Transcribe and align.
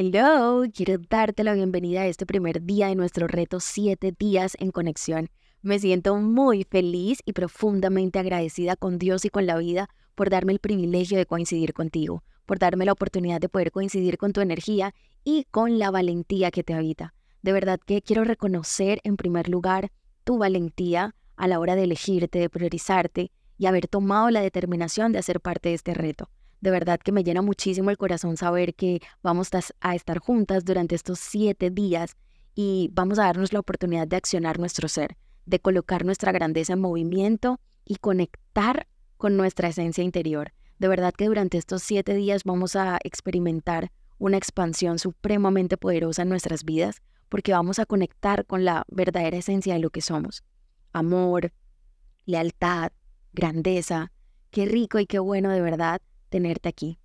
Hello, 0.00 0.62
quiero 0.72 0.96
darte 1.10 1.42
la 1.42 1.54
bienvenida 1.54 2.02
a 2.02 2.06
este 2.06 2.24
primer 2.24 2.62
día 2.62 2.86
de 2.86 2.94
nuestro 2.94 3.26
reto 3.26 3.58
7 3.58 4.14
días 4.16 4.56
en 4.60 4.70
conexión. 4.70 5.28
Me 5.60 5.80
siento 5.80 6.14
muy 6.18 6.62
feliz 6.62 7.18
y 7.24 7.32
profundamente 7.32 8.20
agradecida 8.20 8.76
con 8.76 9.00
Dios 9.00 9.24
y 9.24 9.28
con 9.28 9.44
la 9.46 9.58
vida 9.58 9.88
por 10.14 10.30
darme 10.30 10.52
el 10.52 10.60
privilegio 10.60 11.18
de 11.18 11.26
coincidir 11.26 11.72
contigo, 11.72 12.22
por 12.46 12.60
darme 12.60 12.84
la 12.84 12.92
oportunidad 12.92 13.40
de 13.40 13.48
poder 13.48 13.72
coincidir 13.72 14.18
con 14.18 14.32
tu 14.32 14.40
energía 14.40 14.94
y 15.24 15.46
con 15.50 15.80
la 15.80 15.90
valentía 15.90 16.52
que 16.52 16.62
te 16.62 16.74
habita. 16.74 17.12
De 17.42 17.50
verdad 17.50 17.80
que 17.84 18.00
quiero 18.00 18.22
reconocer 18.22 19.00
en 19.02 19.16
primer 19.16 19.48
lugar 19.48 19.90
tu 20.22 20.38
valentía 20.38 21.16
a 21.34 21.48
la 21.48 21.58
hora 21.58 21.74
de 21.74 21.82
elegirte, 21.82 22.38
de 22.38 22.48
priorizarte 22.48 23.32
y 23.58 23.66
haber 23.66 23.88
tomado 23.88 24.30
la 24.30 24.42
determinación 24.42 25.10
de 25.10 25.18
hacer 25.18 25.40
parte 25.40 25.70
de 25.70 25.74
este 25.74 25.92
reto. 25.92 26.30
De 26.60 26.70
verdad 26.70 26.98
que 26.98 27.12
me 27.12 27.22
llena 27.22 27.42
muchísimo 27.42 27.90
el 27.90 27.96
corazón 27.96 28.36
saber 28.36 28.74
que 28.74 29.00
vamos 29.22 29.50
a 29.80 29.94
estar 29.94 30.18
juntas 30.18 30.64
durante 30.64 30.94
estos 30.94 31.18
siete 31.20 31.70
días 31.70 32.16
y 32.54 32.90
vamos 32.92 33.18
a 33.18 33.24
darnos 33.24 33.52
la 33.52 33.60
oportunidad 33.60 34.08
de 34.08 34.16
accionar 34.16 34.58
nuestro 34.58 34.88
ser, 34.88 35.16
de 35.46 35.60
colocar 35.60 36.04
nuestra 36.04 36.32
grandeza 36.32 36.72
en 36.72 36.80
movimiento 36.80 37.60
y 37.84 37.96
conectar 37.96 38.88
con 39.16 39.36
nuestra 39.36 39.68
esencia 39.68 40.02
interior. 40.02 40.52
De 40.78 40.88
verdad 40.88 41.14
que 41.16 41.26
durante 41.26 41.58
estos 41.58 41.82
siete 41.82 42.14
días 42.14 42.42
vamos 42.44 42.74
a 42.76 42.98
experimentar 43.04 43.92
una 44.18 44.36
expansión 44.36 44.98
supremamente 44.98 45.76
poderosa 45.76 46.22
en 46.22 46.28
nuestras 46.28 46.64
vidas 46.64 47.02
porque 47.28 47.52
vamos 47.52 47.78
a 47.78 47.86
conectar 47.86 48.46
con 48.46 48.64
la 48.64 48.84
verdadera 48.88 49.36
esencia 49.36 49.74
de 49.74 49.80
lo 49.80 49.90
que 49.90 50.00
somos. 50.00 50.42
Amor, 50.92 51.52
lealtad, 52.24 52.90
grandeza. 53.32 54.10
Qué 54.50 54.66
rico 54.66 54.98
y 54.98 55.06
qué 55.06 55.18
bueno 55.18 55.50
de 55.50 55.60
verdad 55.60 56.00
tenerte 56.28 56.68
aquí. 56.68 56.98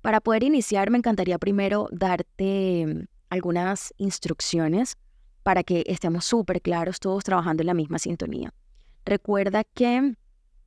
Para 0.00 0.20
poder 0.20 0.42
iniciar, 0.42 0.90
me 0.90 0.98
encantaría 0.98 1.38
primero 1.38 1.88
darte 1.90 2.86
mm, 2.86 3.04
algunas 3.30 3.92
instrucciones 3.98 4.96
para 5.42 5.62
que 5.62 5.84
estemos 5.86 6.24
súper 6.24 6.60
claros 6.62 7.00
todos 7.00 7.24
trabajando 7.24 7.62
en 7.62 7.68
la 7.68 7.74
misma 7.74 7.98
sintonía. 7.98 8.52
Recuerda 9.04 9.64
que 9.64 10.14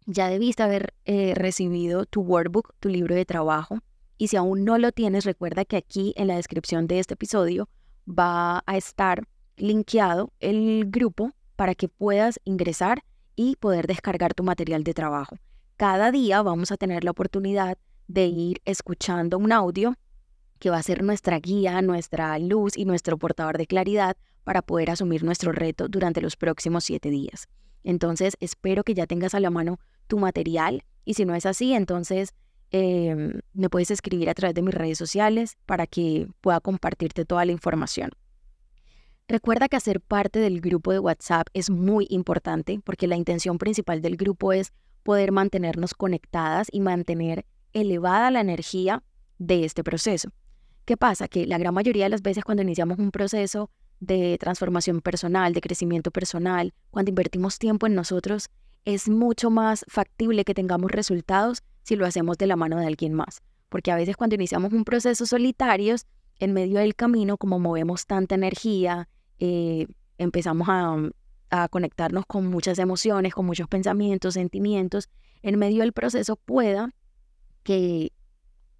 ya 0.05 0.27
debiste 0.29 0.63
haber 0.63 0.93
eh, 1.05 1.33
recibido 1.35 2.05
tu 2.05 2.21
workbook, 2.21 2.73
tu 2.79 2.89
libro 2.89 3.15
de 3.15 3.25
trabajo, 3.25 3.79
y 4.17 4.27
si 4.27 4.37
aún 4.37 4.65
no 4.65 4.77
lo 4.77 4.91
tienes, 4.91 5.25
recuerda 5.25 5.65
que 5.65 5.77
aquí 5.77 6.13
en 6.15 6.27
la 6.27 6.35
descripción 6.35 6.87
de 6.87 6.99
este 6.99 7.15
episodio 7.15 7.69
va 8.07 8.63
a 8.65 8.77
estar 8.77 9.23
linkeado 9.57 10.31
el 10.39 10.85
grupo 10.87 11.31
para 11.55 11.75
que 11.75 11.87
puedas 11.87 12.39
ingresar 12.43 13.03
y 13.35 13.55
poder 13.55 13.87
descargar 13.87 14.33
tu 14.33 14.43
material 14.43 14.83
de 14.83 14.93
trabajo. 14.93 15.37
Cada 15.77 16.11
día 16.11 16.41
vamos 16.41 16.71
a 16.71 16.77
tener 16.77 17.03
la 17.03 17.11
oportunidad 17.11 17.77
de 18.07 18.25
ir 18.25 18.61
escuchando 18.65 19.37
un 19.37 19.51
audio 19.51 19.95
que 20.59 20.69
va 20.69 20.77
a 20.77 20.83
ser 20.83 21.03
nuestra 21.03 21.39
guía, 21.39 21.81
nuestra 21.81 22.37
luz 22.37 22.77
y 22.77 22.85
nuestro 22.85 23.17
portador 23.17 23.57
de 23.57 23.67
claridad 23.67 24.15
para 24.43 24.61
poder 24.61 24.91
asumir 24.91 25.23
nuestro 25.23 25.51
reto 25.51 25.87
durante 25.87 26.21
los 26.21 26.35
próximos 26.35 26.83
siete 26.83 27.09
días. 27.09 27.47
Entonces, 27.83 28.35
espero 28.39 28.83
que 28.83 28.93
ya 28.93 29.07
tengas 29.07 29.33
a 29.33 29.39
la 29.39 29.49
mano 29.49 29.79
tu 30.07 30.19
material 30.19 30.83
y 31.03 31.15
si 31.15 31.25
no 31.25 31.35
es 31.35 31.45
así, 31.45 31.73
entonces 31.73 32.33
em, 32.69 33.39
me 33.53 33.69
puedes 33.69 33.91
escribir 33.91 34.29
a 34.29 34.33
través 34.33 34.53
de 34.53 34.61
mis 34.61 34.73
redes 34.73 34.97
sociales 34.97 35.57
para 35.65 35.87
que 35.87 36.27
pueda 36.41 36.59
compartirte 36.59 37.25
toda 37.25 37.43
la 37.45 37.51
información. 37.51 38.11
Recuerda 39.27 39.67
que 39.67 39.77
hacer 39.77 40.01
parte 40.01 40.39
del 40.39 40.61
grupo 40.61 40.91
de 40.91 40.99
WhatsApp 40.99 41.47
es 41.53 41.69
muy 41.69 42.05
importante 42.09 42.79
porque 42.83 43.07
la 43.07 43.15
intención 43.15 43.57
principal 43.57 44.01
del 44.01 44.17
grupo 44.17 44.53
es 44.53 44.73
poder 45.03 45.31
mantenernos 45.31 45.93
conectadas 45.93 46.67
y 46.71 46.81
mantener 46.81 47.45
elevada 47.73 48.31
la 48.31 48.41
energía 48.41 49.03
de 49.37 49.65
este 49.65 49.83
proceso. 49.83 50.29
¿Qué 50.85 50.97
pasa? 50.97 51.27
Que 51.27 51.45
la 51.45 51.57
gran 51.57 51.73
mayoría 51.73 52.05
de 52.05 52.09
las 52.09 52.21
veces 52.21 52.43
cuando 52.43 52.63
iniciamos 52.63 52.99
un 52.99 53.11
proceso 53.11 53.69
de 53.99 54.37
transformación 54.39 55.01
personal, 55.01 55.53
de 55.53 55.61
crecimiento 55.61 56.11
personal, 56.11 56.73
cuando 56.89 57.09
invertimos 57.09 57.59
tiempo 57.59 57.85
en 57.85 57.95
nosotros, 57.95 58.49
es 58.83 59.07
mucho 59.09 59.49
más 59.49 59.85
factible 59.87 60.43
que 60.43 60.55
tengamos 60.55 60.91
resultados 60.91 61.61
si 61.83 61.95
lo 61.95 62.05
hacemos 62.05 62.37
de 62.37 62.47
la 62.47 62.55
mano 62.55 62.79
de 62.79 62.87
alguien 62.87 63.13
más. 63.13 63.41
Porque 63.69 63.91
a 63.91 63.95
veces 63.95 64.17
cuando 64.17 64.35
iniciamos 64.35 64.73
un 64.73 64.83
proceso 64.83 65.25
solitarios, 65.25 66.07
en 66.39 66.53
medio 66.53 66.79
del 66.79 66.95
camino, 66.95 67.37
como 67.37 67.59
movemos 67.59 68.07
tanta 68.07 68.33
energía, 68.33 69.07
eh, 69.37 69.85
empezamos 70.17 70.67
a, 70.69 70.97
a 71.51 71.69
conectarnos 71.69 72.25
con 72.25 72.47
muchas 72.47 72.79
emociones, 72.79 73.33
con 73.35 73.45
muchos 73.45 73.67
pensamientos, 73.67 74.33
sentimientos, 74.33 75.09
en 75.43 75.59
medio 75.59 75.81
del 75.81 75.93
proceso 75.93 76.35
pueda 76.35 76.93
que 77.63 78.11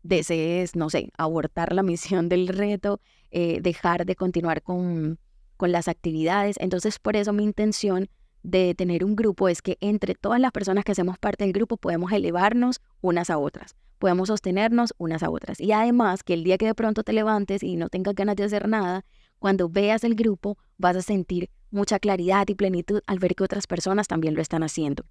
desees, 0.03 0.75
no 0.75 0.89
sé, 0.89 1.09
abortar 1.17 1.73
la 1.73 1.83
misión 1.83 2.29
del 2.29 2.47
reto, 2.47 2.99
eh, 3.31 3.59
dejar 3.61 4.05
de 4.05 4.15
continuar 4.15 4.61
con, 4.61 5.19
con 5.57 5.71
las 5.71 5.87
actividades. 5.87 6.57
Entonces, 6.59 6.99
por 6.99 7.15
eso 7.15 7.33
mi 7.33 7.43
intención 7.43 8.09
de 8.43 8.73
tener 8.73 9.05
un 9.05 9.15
grupo 9.15 9.47
es 9.49 9.61
que 9.61 9.77
entre 9.81 10.15
todas 10.15 10.39
las 10.39 10.51
personas 10.51 10.83
que 10.83 10.93
hacemos 10.93 11.19
parte 11.19 11.43
del 11.43 11.53
grupo 11.53 11.77
podemos 11.77 12.11
elevarnos 12.11 12.81
unas 13.01 13.29
a 13.29 13.37
otras, 13.37 13.75
podemos 13.99 14.29
sostenernos 14.29 14.93
unas 14.97 15.21
a 15.21 15.29
otras. 15.29 15.59
Y 15.59 15.71
además 15.71 16.23
que 16.23 16.33
el 16.33 16.43
día 16.43 16.57
que 16.57 16.65
de 16.65 16.75
pronto 16.75 17.03
te 17.03 17.13
levantes 17.13 17.61
y 17.61 17.75
no 17.75 17.89
tengas 17.89 18.15
ganas 18.15 18.35
de 18.35 18.43
hacer 18.43 18.67
nada, 18.67 19.05
cuando 19.37 19.69
veas 19.69 20.03
el 20.03 20.15
grupo 20.15 20.57
vas 20.77 20.95
a 20.95 21.01
sentir 21.01 21.49
mucha 21.69 21.99
claridad 21.99 22.47
y 22.47 22.55
plenitud 22.55 23.01
al 23.05 23.19
ver 23.19 23.35
que 23.35 23.43
otras 23.43 23.67
personas 23.67 24.07
también 24.07 24.35
lo 24.35 24.41
están 24.41 24.63
haciendo, 24.63 25.05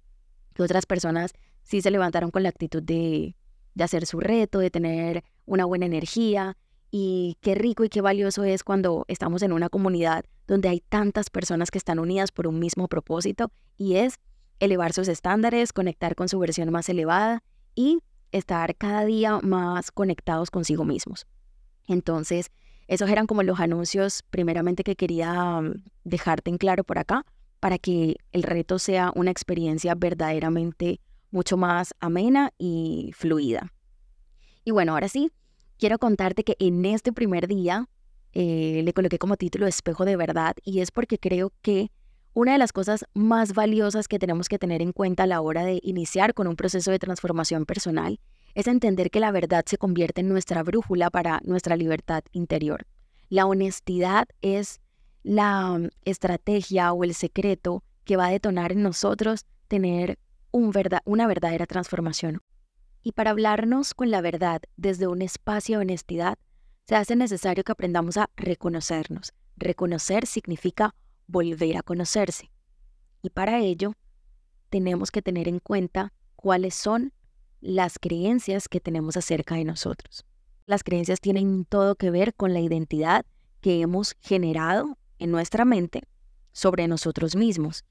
que 0.53 0.63
otras 0.63 0.85
personas 0.85 1.33
sí 1.63 1.81
se 1.81 1.91
levantaron 1.91 2.31
con 2.31 2.43
la 2.43 2.49
actitud 2.49 2.83
de, 2.83 3.35
de 3.75 3.83
hacer 3.83 4.05
su 4.05 4.19
reto, 4.19 4.59
de 4.59 4.71
tener 4.71 5.23
una 5.45 5.65
buena 5.65 5.85
energía. 5.85 6.57
Y 6.91 7.37
qué 7.41 7.55
rico 7.55 7.83
y 7.85 7.89
qué 7.89 8.01
valioso 8.01 8.43
es 8.43 8.63
cuando 8.63 9.05
estamos 9.07 9.41
en 9.43 9.53
una 9.53 9.69
comunidad 9.69 10.25
donde 10.45 10.67
hay 10.67 10.81
tantas 10.81 11.29
personas 11.29 11.71
que 11.71 11.77
están 11.77 11.99
unidas 11.99 12.31
por 12.31 12.47
un 12.47 12.59
mismo 12.59 12.89
propósito 12.89 13.51
y 13.77 13.95
es 13.95 14.19
elevar 14.59 14.91
sus 14.91 15.07
estándares, 15.07 15.71
conectar 15.71 16.15
con 16.15 16.27
su 16.27 16.37
versión 16.37 16.69
más 16.69 16.89
elevada 16.89 17.43
y 17.75 17.99
estar 18.31 18.75
cada 18.75 19.05
día 19.05 19.39
más 19.41 19.91
conectados 19.91 20.51
consigo 20.51 20.83
mismos. 20.83 21.25
Entonces, 21.87 22.51
esos 22.87 23.09
eran 23.09 23.25
como 23.25 23.43
los 23.43 23.59
anuncios 23.59 24.23
primeramente 24.29 24.83
que 24.83 24.95
quería 24.95 25.61
mm, 25.61 25.83
dejarte 26.03 26.49
en 26.51 26.57
claro 26.57 26.83
por 26.83 26.99
acá 26.99 27.25
para 27.61 27.77
que 27.77 28.17
el 28.31 28.43
reto 28.43 28.79
sea 28.79 29.11
una 29.15 29.31
experiencia 29.31 29.95
verdaderamente 29.95 30.99
mucho 31.31 31.57
más 31.57 31.93
amena 31.99 32.51
y 32.57 33.11
fluida. 33.15 33.73
Y 34.63 34.71
bueno, 34.71 34.93
ahora 34.93 35.07
sí, 35.07 35.31
quiero 35.77 35.97
contarte 35.97 36.43
que 36.43 36.55
en 36.59 36.85
este 36.85 37.11
primer 37.11 37.47
día 37.47 37.89
eh, 38.33 38.81
le 38.83 38.93
coloqué 38.93 39.17
como 39.17 39.37
título 39.37 39.67
Espejo 39.67 40.05
de 40.05 40.15
verdad 40.15 40.55
y 40.63 40.79
es 40.79 40.91
porque 40.91 41.17
creo 41.17 41.51
que 41.61 41.91
una 42.33 42.53
de 42.53 42.57
las 42.57 42.71
cosas 42.71 43.05
más 43.13 43.53
valiosas 43.53 44.07
que 44.07 44.19
tenemos 44.19 44.47
que 44.47 44.59
tener 44.59 44.81
en 44.81 44.93
cuenta 44.93 45.23
a 45.23 45.27
la 45.27 45.41
hora 45.41 45.65
de 45.65 45.79
iniciar 45.83 46.33
con 46.33 46.47
un 46.47 46.55
proceso 46.55 46.91
de 46.91 46.99
transformación 46.99 47.65
personal 47.65 48.19
es 48.55 48.67
entender 48.67 49.11
que 49.11 49.19
la 49.19 49.31
verdad 49.31 49.65
se 49.65 49.77
convierte 49.77 50.21
en 50.21 50.29
nuestra 50.29 50.63
brújula 50.63 51.09
para 51.09 51.41
nuestra 51.43 51.75
libertad 51.75 52.23
interior. 52.31 52.85
La 53.29 53.45
honestidad 53.45 54.27
es 54.41 54.79
la 55.23 55.77
mm, 55.77 55.89
estrategia 56.05 56.93
o 56.93 57.03
el 57.03 57.13
secreto 57.13 57.83
que 58.05 58.17
va 58.17 58.27
a 58.27 58.31
detonar 58.31 58.71
en 58.71 58.83
nosotros 58.83 59.45
tener 59.67 60.17
una 60.51 61.27
verdadera 61.27 61.65
transformación. 61.65 62.41
Y 63.03 63.13
para 63.13 63.31
hablarnos 63.31 63.93
con 63.93 64.11
la 64.11 64.21
verdad 64.21 64.61
desde 64.77 65.07
un 65.07 65.21
espacio 65.21 65.77
de 65.77 65.83
honestidad, 65.83 66.37
se 66.87 66.95
hace 66.95 67.15
necesario 67.15 67.63
que 67.63 67.71
aprendamos 67.71 68.17
a 68.17 68.29
reconocernos. 68.35 69.33
Reconocer 69.57 70.25
significa 70.27 70.93
volver 71.27 71.77
a 71.77 71.83
conocerse. 71.83 72.51
Y 73.21 73.29
para 73.29 73.59
ello, 73.59 73.93
tenemos 74.69 75.11
que 75.11 75.21
tener 75.21 75.47
en 75.47 75.59
cuenta 75.59 76.13
cuáles 76.35 76.75
son 76.75 77.13
las 77.59 77.99
creencias 77.99 78.67
que 78.67 78.79
tenemos 78.79 79.17
acerca 79.17 79.55
de 79.55 79.65
nosotros. 79.65 80.25
Las 80.65 80.83
creencias 80.83 81.19
tienen 81.19 81.65
todo 81.65 81.95
que 81.95 82.11
ver 82.11 82.33
con 82.33 82.53
la 82.53 82.59
identidad 82.59 83.25
que 83.61 83.81
hemos 83.81 84.15
generado 84.19 84.97
en 85.19 85.31
nuestra 85.31 85.65
mente 85.65 86.03
sobre 86.51 86.87
nosotros 86.87 87.35
mismos. 87.35 87.83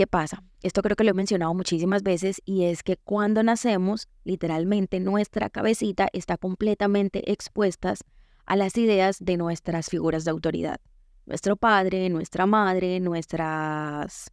¿Qué 0.00 0.06
pasa? 0.06 0.42
Esto 0.62 0.80
creo 0.80 0.96
que 0.96 1.04
lo 1.04 1.10
he 1.10 1.12
mencionado 1.12 1.52
muchísimas 1.52 2.02
veces 2.02 2.40
y 2.46 2.64
es 2.64 2.82
que 2.82 2.96
cuando 2.96 3.42
nacemos, 3.42 4.08
literalmente 4.24 4.98
nuestra 4.98 5.50
cabecita 5.50 6.08
está 6.14 6.38
completamente 6.38 7.30
expuesta 7.30 7.92
a 8.46 8.56
las 8.56 8.78
ideas 8.78 9.18
de 9.20 9.36
nuestras 9.36 9.90
figuras 9.90 10.24
de 10.24 10.30
autoridad. 10.30 10.80
nuestro 11.26 11.56
padre, 11.56 12.08
nuestra 12.08 12.46
madre, 12.46 12.98
nuestras, 12.98 14.30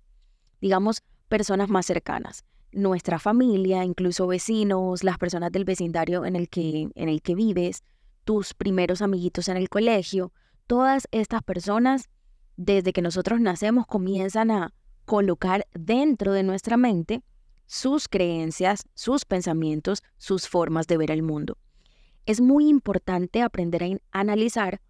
digamos, 0.62 1.04
personas 1.28 1.68
más 1.68 1.86
cercanas, 1.86 2.46
nuestra 2.72 3.20
familia, 3.20 3.84
incluso 3.84 4.26
vecinos, 4.26 5.04
las 5.04 5.18
personas 5.18 5.52
del 5.52 5.66
vecindario 5.66 6.24
en 6.24 6.38
el 6.38 6.48
que, 6.48 6.88
en 6.96 7.10
el 7.10 7.22
que 7.22 7.36
vives, 7.36 7.84
tus 8.24 8.54
primeros 8.54 9.02
amiguitos 9.02 9.50
en 9.50 9.58
el 9.58 9.68
colegio, 9.68 10.32
todas 10.66 11.10
estas 11.12 11.44
personas, 11.44 12.08
desde 12.56 12.94
que 12.94 13.02
nosotros 13.02 13.42
nacemos, 13.42 13.86
comienzan 13.86 14.50
a 14.50 14.74
colocar 15.08 15.66
dentro 15.74 16.34
de 16.34 16.44
nuestra 16.44 16.76
mente 16.76 17.24
sus 17.66 18.10
creencias, 18.10 18.86
sus 18.94 19.24
pensamientos, 19.24 20.04
sus 20.18 20.50
formas 20.50 20.86
de 20.86 20.98
ver 20.98 21.12
el 21.12 21.24
mundo. 21.24 21.58
Es 22.26 22.42
muy 22.42 22.68
importante 22.68 23.42
aprender 23.42 23.84
a 23.86 24.20
analizar 24.20 24.82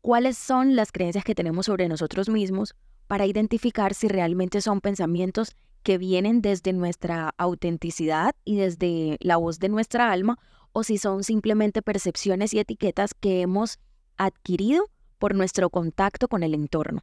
cuáles 0.00 0.38
son 0.38 0.76
las 0.76 0.92
creencias 0.92 1.24
que 1.24 1.34
tenemos 1.34 1.66
sobre 1.66 1.88
nosotros 1.88 2.30
mismos 2.30 2.74
para 3.06 3.26
identificar 3.26 3.92
si 3.92 4.08
realmente 4.08 4.62
son 4.62 4.80
pensamientos 4.80 5.54
que 5.82 5.98
vienen 5.98 6.40
desde 6.40 6.72
nuestra 6.72 7.34
autenticidad 7.36 8.34
y 8.46 8.56
desde 8.56 9.18
la 9.20 9.36
voz 9.36 9.58
de 9.58 9.68
nuestra 9.68 10.10
alma 10.10 10.38
o 10.72 10.84
si 10.84 10.96
son 10.96 11.22
simplemente 11.22 11.82
percepciones 11.82 12.54
y 12.54 12.60
etiquetas 12.60 13.12
que 13.12 13.42
hemos 13.42 13.78
adquirido 14.16 14.86
por 15.18 15.34
nuestro 15.34 15.68
contacto 15.68 16.28
con 16.28 16.42
el 16.44 16.54
entorno, 16.54 17.02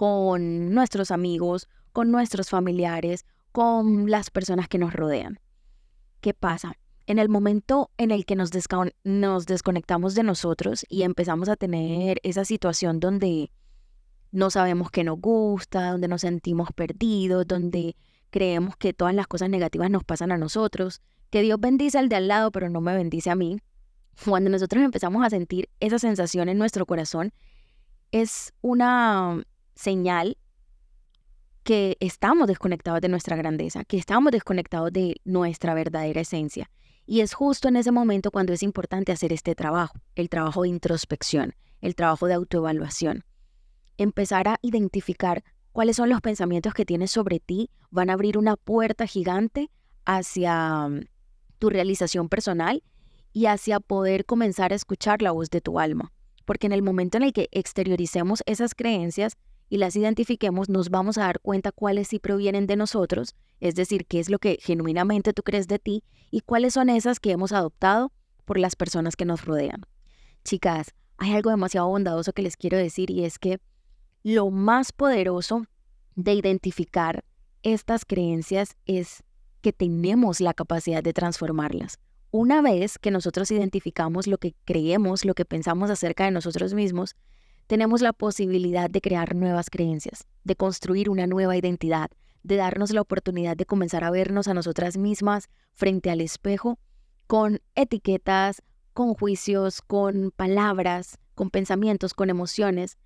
con 0.00 0.72
nuestros 0.72 1.10
amigos, 1.10 1.68
con 1.92 2.10
nuestros 2.10 2.48
familiares, 2.48 3.26
con 3.52 4.10
las 4.10 4.30
personas 4.30 4.66
que 4.66 4.78
nos 4.78 4.94
rodean. 4.94 5.40
¿Qué 6.22 6.32
pasa? 6.32 6.72
En 7.04 7.18
el 7.18 7.28
momento 7.28 7.90
en 7.98 8.10
el 8.10 8.24
que 8.24 8.34
nos, 8.34 8.50
desconectamos 8.50 10.14
de 10.14 10.22
nosotros 10.22 10.86
y 10.88 11.02
empezamos 11.02 11.50
a 11.50 11.56
tener 11.56 12.18
esa 12.22 12.46
situación 12.46 12.98
donde 12.98 13.52
no 14.32 14.48
sabemos 14.48 14.90
qué 14.90 15.04
nos 15.04 15.20
gusta, 15.20 15.90
donde 15.90 16.08
nos 16.08 16.22
sentimos 16.22 16.70
perdidos, 16.74 17.46
donde 17.46 17.94
creemos 18.30 18.78
que 18.78 18.94
todas 18.94 19.14
las 19.14 19.26
cosas 19.26 19.50
negativas 19.50 19.90
nos 19.90 20.02
pasan 20.02 20.32
a 20.32 20.38
nosotros, 20.38 21.02
que 21.28 21.42
Dios 21.42 21.60
bendice 21.60 21.98
al 21.98 22.08
de 22.08 22.16
al 22.16 22.26
lado, 22.26 22.50
pero 22.52 22.70
no 22.70 22.80
me 22.80 22.94
bendice 22.94 23.28
a 23.28 23.34
mí. 23.34 23.58
Cuando 24.24 24.48
nosotros 24.48 24.82
empezamos 24.82 25.26
a 25.26 25.28
sentir 25.28 25.68
esa 25.78 25.98
sensación 25.98 26.48
en 26.48 26.56
nuestro 26.56 26.86
corazón, 26.86 27.34
es 28.12 28.54
una 28.62 29.44
señal 29.80 30.36
que 31.62 31.96
estamos 32.00 32.48
desconectados 32.48 33.00
de 33.00 33.08
nuestra 33.08 33.36
grandeza, 33.36 33.84
que 33.84 33.96
estamos 33.98 34.32
desconectados 34.32 34.92
de 34.92 35.16
nuestra 35.24 35.74
verdadera 35.74 36.20
esencia. 36.20 36.70
Y 37.06 37.20
es 37.20 37.34
justo 37.34 37.68
en 37.68 37.76
ese 37.76 37.92
momento 37.92 38.30
cuando 38.30 38.52
es 38.52 38.62
importante 38.62 39.12
hacer 39.12 39.32
este 39.32 39.54
trabajo, 39.54 39.94
el 40.14 40.28
trabajo 40.28 40.62
de 40.62 40.68
introspección, 40.68 41.54
el 41.80 41.94
trabajo 41.94 42.26
de 42.26 42.34
autoevaluación 42.34 43.24
empezar 44.02 44.48
a 44.48 44.58
identificar 44.62 45.44
cuáles 45.72 45.96
son 45.96 46.08
los 46.08 46.20
pensamientos 46.20 46.74
que 46.74 46.86
tienes 46.86 47.10
sobre 47.10 47.38
ti, 47.38 47.70
van 47.90 48.10
a 48.10 48.14
abrir 48.14 48.38
una 48.38 48.56
puerta 48.56 49.06
gigante 49.06 49.70
hacia 50.06 50.88
mm, 50.88 51.04
tu 51.58 51.70
realización 51.70 52.28
personal 52.28 52.82
y 53.32 53.46
hacia 53.46 53.78
poder 53.78 54.24
comenzar 54.24 54.72
a 54.72 54.76
escuchar 54.76 55.22
la 55.22 55.32
voz 55.32 55.50
de 55.50 55.60
tu 55.60 55.78
alma. 55.78 56.12
Porque 56.46 56.66
en 56.66 56.72
el 56.72 56.82
momento 56.82 57.18
en 57.18 57.24
el 57.24 57.32
que 57.32 57.48
exterioricemos 57.52 58.42
esas 58.46 58.74
creencias 58.74 59.36
y 59.70 59.78
las 59.78 59.94
identifiquemos, 59.96 60.68
nos 60.68 60.90
vamos 60.90 61.16
a 61.16 61.22
dar 61.22 61.40
cuenta 61.40 61.70
cuáles 61.70 62.08
sí 62.08 62.18
provienen 62.18 62.66
de 62.66 62.74
nosotros, 62.76 63.36
es 63.60 63.76
decir, 63.76 64.04
qué 64.04 64.18
es 64.18 64.28
lo 64.28 64.40
que 64.40 64.58
genuinamente 64.60 65.32
tú 65.32 65.42
crees 65.42 65.68
de 65.68 65.78
ti 65.78 66.02
y 66.30 66.40
cuáles 66.40 66.74
son 66.74 66.90
esas 66.90 67.20
que 67.20 67.30
hemos 67.30 67.52
adoptado 67.52 68.12
por 68.44 68.58
las 68.58 68.74
personas 68.74 69.14
que 69.14 69.24
nos 69.24 69.44
rodean. 69.44 69.82
Chicas, 70.44 70.92
hay 71.18 71.34
algo 71.34 71.50
demasiado 71.50 71.86
bondadoso 71.86 72.32
que 72.32 72.42
les 72.42 72.56
quiero 72.56 72.76
decir 72.76 73.10
y 73.10 73.24
es 73.24 73.38
que 73.38 73.60
lo 74.24 74.50
más 74.50 74.90
poderoso 74.90 75.64
de 76.16 76.34
identificar 76.34 77.24
estas 77.62 78.04
creencias 78.04 78.76
es 78.86 79.22
que 79.60 79.72
tenemos 79.72 80.40
la 80.40 80.52
capacidad 80.52 81.02
de 81.02 81.12
transformarlas. 81.12 82.00
Una 82.32 82.60
vez 82.60 82.98
que 82.98 83.10
nosotros 83.12 83.50
identificamos 83.52 84.26
lo 84.26 84.38
que 84.38 84.54
creemos, 84.64 85.24
lo 85.24 85.34
que 85.34 85.44
pensamos 85.44 85.90
acerca 85.90 86.24
de 86.24 86.30
nosotros 86.32 86.74
mismos, 86.74 87.14
tenemos 87.70 88.00
la 88.00 88.12
posibilidad 88.12 88.90
de 88.90 89.00
crear 89.00 89.36
nuevas 89.36 89.70
creencias, 89.70 90.26
de 90.42 90.56
construir 90.56 91.08
una 91.08 91.28
nueva 91.28 91.56
identidad, 91.56 92.10
de 92.42 92.56
darnos 92.56 92.90
la 92.90 93.00
oportunidad 93.00 93.56
de 93.56 93.64
comenzar 93.64 94.02
a 94.02 94.10
vernos 94.10 94.48
a 94.48 94.54
nosotras 94.54 94.96
mismas 94.96 95.48
frente 95.74 96.10
al 96.10 96.20
espejo 96.20 96.80
con 97.28 97.60
etiquetas, 97.76 98.60
con 98.92 99.14
juicios, 99.14 99.82
con 99.82 100.32
palabras, 100.32 101.18
con 101.36 101.50
pensamientos, 101.50 102.12
con 102.12 102.28
emociones 102.28 102.98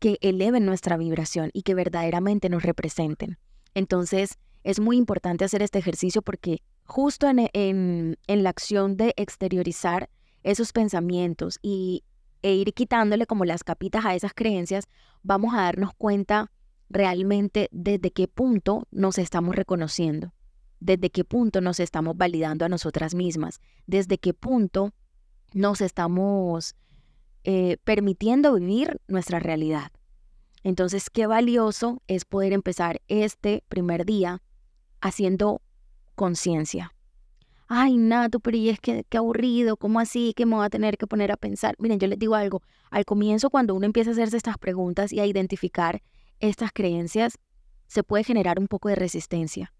que 0.00 0.18
eleven 0.20 0.66
nuestra 0.66 0.96
vibración 0.96 1.50
y 1.52 1.62
que 1.62 1.76
verdaderamente 1.76 2.48
nos 2.48 2.64
representen. 2.64 3.38
Entonces, 3.72 4.36
es 4.64 4.80
muy 4.80 4.96
importante 4.96 5.44
hacer 5.44 5.62
este 5.62 5.78
ejercicio 5.78 6.22
porque 6.22 6.64
justo 6.82 7.28
en, 7.30 8.16
la 8.26 8.50
acción 8.50 8.96
de 8.96 9.14
exteriorizar 9.16 10.10
esos 10.42 10.72
pensamientos 10.72 11.60
y, 11.62 12.02
e 12.42 12.54
ir 12.54 12.74
quitándole 12.74 13.26
como 13.26 13.44
las 13.44 13.64
capitas 13.64 14.04
a 14.04 14.14
esas 14.14 14.34
creencias, 14.34 14.88
vamos 15.22 15.54
a 15.54 15.62
darnos 15.62 15.94
cuenta 15.96 16.50
realmente 16.90 17.68
desde 17.72 18.10
qué 18.10 18.28
punto 18.28 18.86
nos 18.90 19.18
estamos 19.18 19.54
reconociendo, 19.56 20.34
desde 20.80 21.10
qué 21.10 21.24
punto 21.24 21.60
nos 21.60 21.80
estamos 21.80 22.16
validando 22.16 22.64
a 22.64 22.68
nosotras 22.68 23.14
mismas, 23.14 23.60
desde 23.86 24.18
qué 24.18 24.34
punto 24.34 24.92
nos 25.54 25.80
estamos 25.80 26.74
eh, 27.44 27.78
permitiendo 27.84 28.54
vivir 28.54 29.00
nuestra 29.08 29.38
realidad. 29.38 29.90
Entonces, 30.62 31.10
qué 31.10 31.26
valioso 31.26 32.02
es 32.06 32.24
poder 32.24 32.52
empezar 32.52 33.00
este 33.08 33.64
primer 33.68 34.04
día 34.04 34.42
haciendo 35.00 35.60
conciencia. 36.14 36.94
Ay, 37.74 37.96
Nato, 37.96 38.38
pero 38.38 38.58
y 38.58 38.68
es 38.68 38.78
que 38.80 39.06
qué 39.08 39.16
aburrido, 39.16 39.78
¿cómo 39.78 39.98
así 39.98 40.34
que 40.36 40.44
me 40.44 40.56
voy 40.56 40.66
a 40.66 40.68
tener 40.68 40.98
que 40.98 41.06
poner 41.06 41.32
a 41.32 41.38
pensar? 41.38 41.74
Miren, 41.78 41.98
yo 41.98 42.06
les 42.06 42.18
digo 42.18 42.34
algo, 42.34 42.60
al 42.90 43.06
comienzo 43.06 43.48
cuando 43.48 43.74
uno 43.74 43.86
empieza 43.86 44.10
a 44.10 44.12
hacerse 44.12 44.36
estas 44.36 44.58
preguntas 44.58 45.10
y 45.10 45.20
a 45.20 45.24
identificar 45.24 46.02
estas 46.38 46.70
creencias, 46.70 47.38
se 47.86 48.02
puede 48.02 48.24
generar 48.24 48.58
un 48.58 48.68
poco 48.68 48.90
de 48.90 48.94
resistencia. 48.94 49.72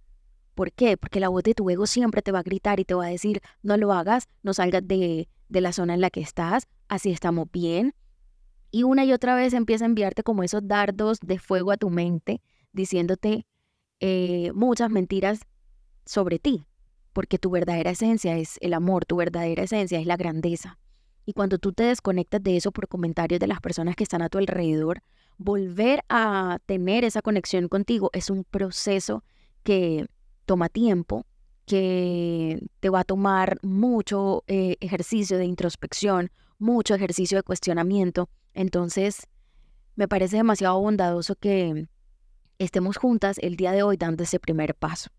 ¿Por 0.55 0.73
qué? 0.73 0.97
Porque 0.97 1.21
la 1.21 1.29
voz 1.29 1.43
de 1.43 1.53
tu 1.53 1.69
ego 1.69 1.87
siempre 1.87 2.23
te 2.23 2.33
va 2.33 2.39
a 2.39 2.43
gritar 2.43 2.81
y 2.81 2.87
te 2.87 2.95
va 2.95 3.05
a 3.05 3.11
decir, 3.11 3.43
no 3.63 3.77
lo 3.77 3.93
hagas, 3.93 4.27
no 4.43 4.55
salgas 4.55 4.89
de, 4.89 5.29
de 5.51 5.61
la 5.61 5.75
zona 5.75 5.93
en 5.93 6.01
la 6.01 6.09
que 6.09 6.23
estás, 6.23 6.69
así 6.89 7.11
estamos 7.11 7.53
bien. 7.53 7.95
Y 8.71 8.85
una 8.85 9.05
y 9.05 9.13
otra 9.13 9.35
vez 9.35 9.53
empieza 9.53 9.85
a 9.85 9.89
enviarte 9.89 10.23
como 10.23 10.45
esos 10.45 10.67
dardos 10.67 11.21
de 11.21 11.39
fuego 11.39 11.73
a 11.73 11.77
tu 11.77 11.91
mente, 11.91 12.41
diciéndote 12.73 13.45
eh, 14.01 14.51
muchas 14.55 14.89
mentiras 14.89 15.41
sobre 16.07 16.39
ti, 16.39 16.65
porque 17.13 17.39
tu 17.39 17.51
verdadera 17.51 17.91
esencia 17.91 18.37
es 18.37 18.59
el 18.61 18.75
amor, 18.75 19.05
tu 19.05 19.17
verdadera 19.17 19.65
esencia 19.65 19.99
es 19.99 20.07
la 20.07 20.17
grandeza. 20.17 20.79
Y 21.25 21.35
cuando 21.35 21.59
tú 21.59 21.73
te 21.73 21.85
desconectas 21.85 22.43
de 22.43 22.57
eso 22.57 22.73
por 22.73 22.89
comentarios 22.89 23.39
de 23.39 23.47
las 23.47 23.61
personas 23.61 23.95
que 23.95 24.03
están 24.03 24.23
a 24.23 24.29
tu 24.29 24.39
alrededor, 24.39 25.03
volver 25.39 26.03
a 26.09 26.59
tener 26.67 27.05
esa 27.05 27.23
conexión 27.23 27.69
contigo 27.69 28.11
es 28.13 28.31
un 28.31 28.45
proceso 28.45 29.23
que 29.63 30.07
toma 30.47 30.69
tiempo, 30.69 31.25
que 31.65 32.61
te 32.81 32.91
va 32.91 33.01
a 33.01 33.05
tomar 33.05 33.59
mucho 33.63 34.43
eh, 34.47 34.77
ejercicio 34.81 35.39
de 35.39 35.45
introspección, 35.45 36.31
mucho 36.59 36.95
ejercicio 36.95 37.39
de 37.39 37.43
cuestionamiento. 37.43 38.29
Entonces, 38.53 39.29
me 39.95 40.09
parece 40.09 40.39
demasiado 40.39 40.81
bondadoso 40.81 41.37
que 41.37 41.87
estemos 42.59 42.97
juntas 42.97 43.39
el 43.39 43.57
día 43.57 43.73
de 43.73 43.83
hoy 43.83 43.97
dando 43.97 44.25
ese 44.25 44.41
primer 44.41 44.75
paso. 44.75 45.11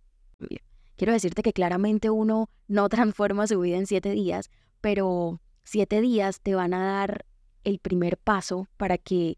Quiero 0.96 1.14
decirte 1.14 1.42
que 1.42 1.54
claramente 1.54 2.10
uno 2.10 2.50
no 2.68 2.90
transforma 2.90 3.48
su 3.48 3.60
vida 3.60 3.78
en 3.78 3.88
siete 3.88 4.12
días, 4.12 4.50
pero 4.82 5.42
siete 5.64 6.02
días 6.02 6.42
te 6.42 6.56
van 6.56 6.74
a 6.74 6.84
dar 6.84 7.26
el 7.64 7.80
primer 7.80 8.18
paso 8.18 8.68
para 8.78 8.98
que 8.98 9.38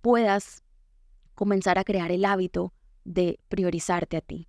puedas 0.00 0.62
comenzar 1.34 1.78
a 1.78 1.84
crear 1.84 2.12
el 2.12 2.24
hábito 2.24 2.72
de 3.04 3.40
priorizarte 3.48 4.16
a 4.16 4.20
ti. 4.20 4.48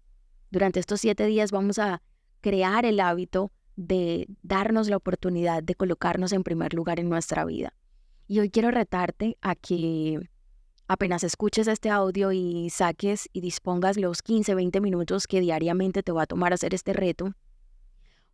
Durante 0.52 0.80
estos 0.80 1.02
siete 1.02 1.26
días 1.26 1.52
vamos 1.52 1.80
a 1.80 2.02
crear 2.42 2.86
el 2.86 3.00
hábito 3.00 3.52
de 3.76 4.28
darnos 4.42 4.90
la 4.90 4.98
oportunidad 4.98 5.64
de 5.64 5.76
colocarnos 5.76 6.32
en 6.32 6.44
primer 6.44 6.74
lugar 6.74 7.00
en 7.00 7.10
nuestra 7.10 7.46
vida. 7.46 7.74
Y 8.28 8.40
hoy 8.40 8.50
quiero 8.50 8.72
retarte 8.72 9.38
a 9.42 9.56
que 9.56 10.30
apenas 10.88 11.24
escuches 11.24 11.68
este 11.68 11.90
audio 11.90 12.32
y 12.32 12.70
saques 12.70 13.30
y 13.34 13.42
dispongas 13.42 13.98
los 13.98 14.22
15, 14.22 14.56
20 14.56 14.82
minutos 14.82 15.28
que 15.28 15.42
diariamente 15.42 16.04
te 16.04 16.12
va 16.12 16.24
a 16.24 16.28
tomar 16.28 16.54
hacer 16.54 16.74
este 16.74 16.94
reto, 16.94 17.34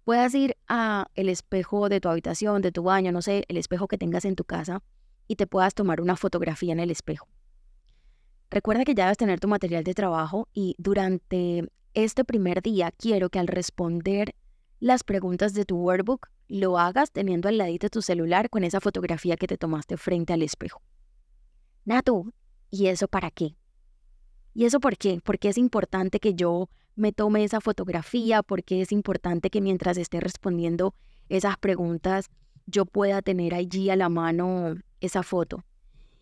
puedas 0.03 0.33
ir 0.36 0.55
a 0.67 1.07
el 1.15 1.29
espejo 1.29 1.89
de 1.89 2.00
tu 2.00 2.10
habitación, 2.10 2.62
de 2.62 2.72
tu 2.72 2.83
baño, 2.83 3.12
no 3.12 3.22
sé, 3.22 3.45
el 3.48 3.57
espejo 3.57 3.88
que 3.88 3.98
tengas 3.98 4.25
en 4.25 4.36
tu 4.36 4.43
casa 4.43 4.83
y 5.27 5.36
te 5.36 5.48
puedas 5.48 5.74
tomar 5.74 6.01
una 6.01 6.15
fotografía 6.15 6.74
en 6.74 6.79
el 6.79 6.91
espejo. 6.91 7.27
Recuerda 8.51 8.86
que 8.86 8.93
ya 8.93 9.05
debes 9.05 9.17
tener 9.17 9.39
tu 9.39 9.48
material 9.48 9.83
de 9.83 9.95
trabajo 9.95 10.48
y 10.53 10.75
durante 10.77 11.67
este 11.95 12.24
primer 12.24 12.62
día 12.62 12.91
quiero 12.91 13.29
que 13.29 13.39
al 13.39 13.48
responder 13.48 14.36
las 14.79 15.03
preguntas 15.03 15.53
de 15.53 15.65
tu 15.65 15.77
workbook 15.77 16.29
lo 16.50 16.77
hagas 16.77 17.12
teniendo 17.12 17.50
al 17.50 17.57
ladito 17.57 17.89
tu 17.89 18.01
celular 18.01 18.50
con 18.50 18.63
esa 18.63 18.79
fotografía 18.79 19.38
que 19.38 19.48
te 19.48 19.57
tomaste 19.57 19.98
frente 19.98 20.33
al 20.33 20.43
espejo. 20.43 20.81
Natu, 21.86 22.31
¿y 22.74 22.88
eso 22.88 23.08
para 23.08 23.30
qué? 23.30 23.56
¿Y 24.56 24.65
eso 24.65 24.80
por 24.80 24.98
qué? 24.98 25.22
Porque 25.24 25.48
es 25.50 25.60
importante 25.60 26.20
que 26.20 26.34
yo 26.34 26.72
me 26.96 27.12
tome 27.12 27.44
esa 27.44 27.62
fotografía, 27.62 28.42
porque 28.42 28.82
es 28.82 28.92
importante 28.92 29.51
que 29.51 29.62
mientras 29.62 29.96
esté 29.98 30.20
respondiendo 30.20 30.96
esas 31.30 31.56
preguntas 31.58 32.32
yo 32.65 32.86
pueda 32.86 33.22
tener 33.22 33.53
allí 33.53 33.92
a 33.92 33.96
la 33.96 34.10
mano 34.10 34.74
esa 35.01 35.22
foto. 35.22 35.63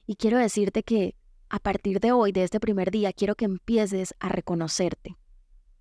Y 0.06 0.16
quiero 0.16 0.38
decirte 0.38 0.84
que 0.84 1.16
a 1.48 1.60
partir 1.60 2.02
de 2.02 2.12
hoy, 2.12 2.34
de 2.34 2.44
este 2.44 2.60
primer 2.60 2.92
día, 2.92 3.14
quiero 3.14 3.36
que 3.36 3.46
empieces 3.46 4.14
a 4.20 4.28
reconocerte, 4.28 5.16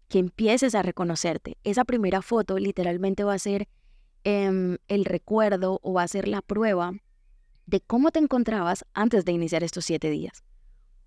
que 0.06 0.20
empieces 0.20 0.76
a 0.76 0.82
reconocerte. 0.82 1.56
Esa 1.64 1.84
primera 1.84 2.22
foto 2.22 2.58
literalmente 2.58 3.24
va 3.24 3.34
a 3.34 3.38
ser 3.40 3.66
em, 4.22 4.76
el 4.86 5.04
recuerdo 5.04 5.80
o 5.82 5.94
va 5.94 6.04
a 6.04 6.08
ser 6.08 6.28
la 6.28 6.42
prueba 6.42 6.92
de 7.66 7.80
cómo 7.80 8.12
te 8.12 8.20
encontrabas 8.20 8.84
antes 8.94 9.24
de 9.24 9.32
iniciar 9.32 9.64
estos 9.64 9.84
siete 9.84 10.10
días. 10.10 10.44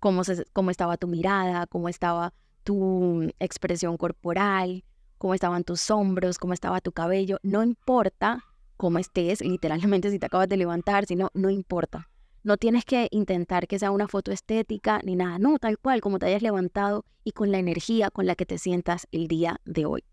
Cómo, 0.04 0.70
estaba 0.70 0.98
tu 0.98 1.08
mirada, 1.08 1.66
cómo 1.66 1.88
estaba 1.88 2.34
tu 2.62 3.26
expresión 3.38 3.96
corporal, 3.96 4.84
cómo 5.16 5.32
estaban 5.32 5.64
tus 5.64 5.90
hombros, 5.90 6.36
cómo 6.36 6.52
estaba 6.52 6.82
tu 6.82 6.92
cabello. 6.92 7.38
No 7.42 7.64
importa 7.64 8.44
cómo 8.76 8.98
estés, 8.98 9.40
literalmente 9.40 10.10
si 10.10 10.18
te 10.18 10.26
acabas 10.26 10.50
de 10.50 10.58
levantar, 10.58 11.06
si 11.06 11.16
no, 11.16 11.30
no 11.32 11.48
importa. 11.48 12.10
No 12.42 12.58
tienes 12.58 12.84
que 12.84 13.08
intentar 13.12 13.66
que 13.66 13.78
sea 13.78 13.92
una 13.92 14.06
foto 14.06 14.30
estética 14.30 15.00
ni 15.02 15.16
nada, 15.16 15.38
no, 15.38 15.58
tal 15.58 15.78
cual, 15.78 16.02
como 16.02 16.18
te 16.18 16.26
hayas 16.26 16.42
levantado 16.42 17.06
y 17.24 17.32
con 17.32 17.50
la 17.50 17.58
energía 17.58 18.10
con 18.10 18.26
la 18.26 18.34
que 18.34 18.44
te 18.44 18.58
sientas 18.58 19.08
el 19.10 19.26
día 19.26 19.62
de 19.64 19.86
hoy. 19.86 20.04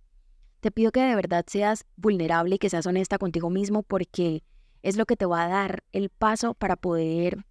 Te 0.62 0.72
pido 0.72 0.94
que 0.94 1.02
de 1.02 1.16
verdad 1.16 1.44
seas 1.48 1.84
vulnerable 1.98 2.56
y 2.56 2.60
que 2.60 2.70
seas 2.70 2.86
honesta 2.86 3.18
contigo 3.18 3.50
mismo 3.50 3.84
porque 3.84 4.42
es 4.84 4.96
lo 4.96 5.06
que 5.06 5.18
te 5.18 5.26
va 5.26 5.44
a 5.44 5.50
dar 5.50 5.84
el 5.92 6.08
paso 6.08 6.54
para 6.54 6.78
poder 6.78 7.44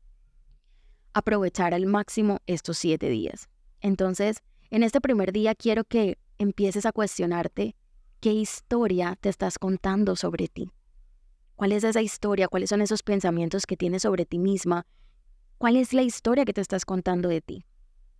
aprovechar 1.12 1.74
al 1.74 1.86
máximo 1.86 2.38
estos 2.46 2.78
siete 2.78 3.08
días. 3.08 3.48
Entonces, 3.80 4.42
en 4.70 4.82
este 4.82 5.00
primer 5.00 5.32
día 5.32 5.54
quiero 5.54 5.84
que 5.84 6.18
empieces 6.38 6.86
a 6.86 6.92
cuestionarte 6.92 7.74
qué 8.20 8.32
historia 8.32 9.16
te 9.20 9.28
estás 9.28 9.58
contando 9.58 10.16
sobre 10.16 10.48
ti. 10.48 10.70
¿Cuál 11.56 11.72
es 11.72 11.84
esa 11.84 12.00
historia? 12.00 12.48
¿Cuáles 12.48 12.70
son 12.70 12.80
esos 12.80 13.02
pensamientos 13.02 13.66
que 13.66 13.76
tienes 13.76 14.02
sobre 14.02 14.24
ti 14.24 14.38
misma? 14.38 14.86
¿Cuál 15.58 15.76
es 15.76 15.92
la 15.92 16.02
historia 16.02 16.44
que 16.44 16.54
te 16.54 16.60
estás 16.60 16.84
contando 16.84 17.28
de 17.28 17.40
ti? 17.40 17.64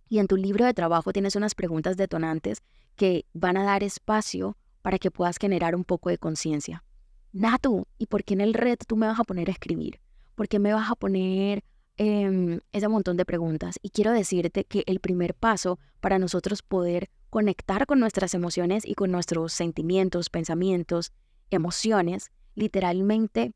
Y 0.09 0.19
en 0.19 0.27
tu 0.27 0.37
libro 0.37 0.65
de 0.65 0.73
trabajo 0.73 1.13
tienes 1.13 1.35
unas 1.35 1.55
preguntas 1.55 1.97
detonantes 1.97 2.61
que 2.95 3.25
van 3.33 3.57
a 3.57 3.63
dar 3.63 3.83
espacio 3.83 4.57
para 4.81 4.99
que 4.99 5.09
puedas 5.09 5.37
generar 5.37 5.75
un 5.75 5.83
poco 5.83 6.09
de 6.09 6.17
conciencia. 6.17 6.83
Natu, 7.31 7.87
¿y 7.97 8.07
por 8.07 8.23
qué 8.23 8.33
en 8.33 8.41
el 8.41 8.53
red 8.53 8.77
tú 8.87 8.97
me 8.97 9.07
vas 9.07 9.19
a 9.19 9.23
poner 9.23 9.49
a 9.49 9.53
escribir? 9.53 10.01
¿Por 10.35 10.47
qué 10.47 10.59
me 10.59 10.73
vas 10.73 10.91
a 10.91 10.95
poner 10.95 11.63
eh, 12.03 12.59
ese 12.71 12.87
montón 12.87 13.15
de 13.15 13.25
preguntas? 13.25 13.77
Y 13.83 13.91
quiero 13.91 14.11
decirte 14.11 14.63
que 14.63 14.83
el 14.87 14.99
primer 14.99 15.35
paso 15.35 15.77
para 15.99 16.17
nosotros 16.17 16.63
poder 16.63 17.11
conectar 17.29 17.85
con 17.85 17.99
nuestras 17.99 18.33
emociones 18.33 18.85
y 18.85 18.95
con 18.95 19.11
nuestros 19.11 19.53
sentimientos, 19.53 20.29
pensamientos, 20.29 21.13
emociones, 21.51 22.31
literalmente 22.55 23.53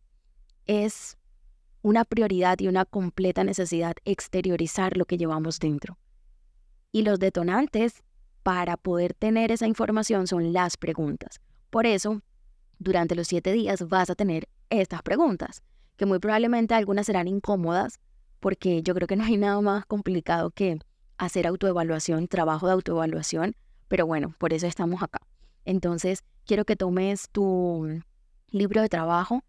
es 0.68 1.18
una 1.82 2.06
prioridad 2.06 2.60
y 2.60 2.68
una 2.68 2.86
completa 2.86 3.44
necesidad 3.44 3.96
exteriorizar 4.06 4.96
lo 4.96 5.06
que 5.06 5.18
llevamos 5.18 5.60
dentro. 5.60 5.98
Y 6.92 7.02
los 7.02 7.20
detonantes 7.20 8.04
para 8.44 8.78
poder 8.78 9.16
tener 9.16 9.52
esa 9.52 9.66
información 9.66 10.28
son 10.28 10.54
las 10.54 10.78
preguntas. 10.78 11.42
Por 11.72 11.88
eso, 11.88 12.22
durante 12.78 13.16
los 13.16 13.28
siete 13.28 13.54
días 13.54 13.88
vas 13.88 14.12
a 14.12 14.16
tener 14.16 14.48
estas 14.70 15.02
preguntas, 15.02 15.64
que 15.98 16.06
muy 16.06 16.20
probablemente 16.20 16.76
algunas 16.76 17.08
serán 17.08 17.28
incómodas, 17.28 18.00
porque 18.46 18.84
yo 18.84 18.94
creo 18.94 19.08
que 19.08 19.16
no 19.16 19.24
hay 19.24 19.38
nada 19.38 19.60
más 19.60 19.88
complicado 19.88 20.52
que 20.52 20.78
hacer 21.18 21.48
autoevaluación, 21.48 22.28
trabajo 22.28 22.68
de 22.68 22.74
autoevaluación, 22.74 23.56
pero 23.88 24.06
bueno, 24.06 24.36
por 24.38 24.54
eso 24.54 24.68
estamos 24.68 25.02
acá. 25.02 25.18
Entonces, 25.64 26.24
quiero 26.46 26.64
que 26.64 26.76
tomes 26.76 27.28
tu 27.32 28.04
libro 28.52 28.84
de 28.84 28.88
trabajo 28.88 29.42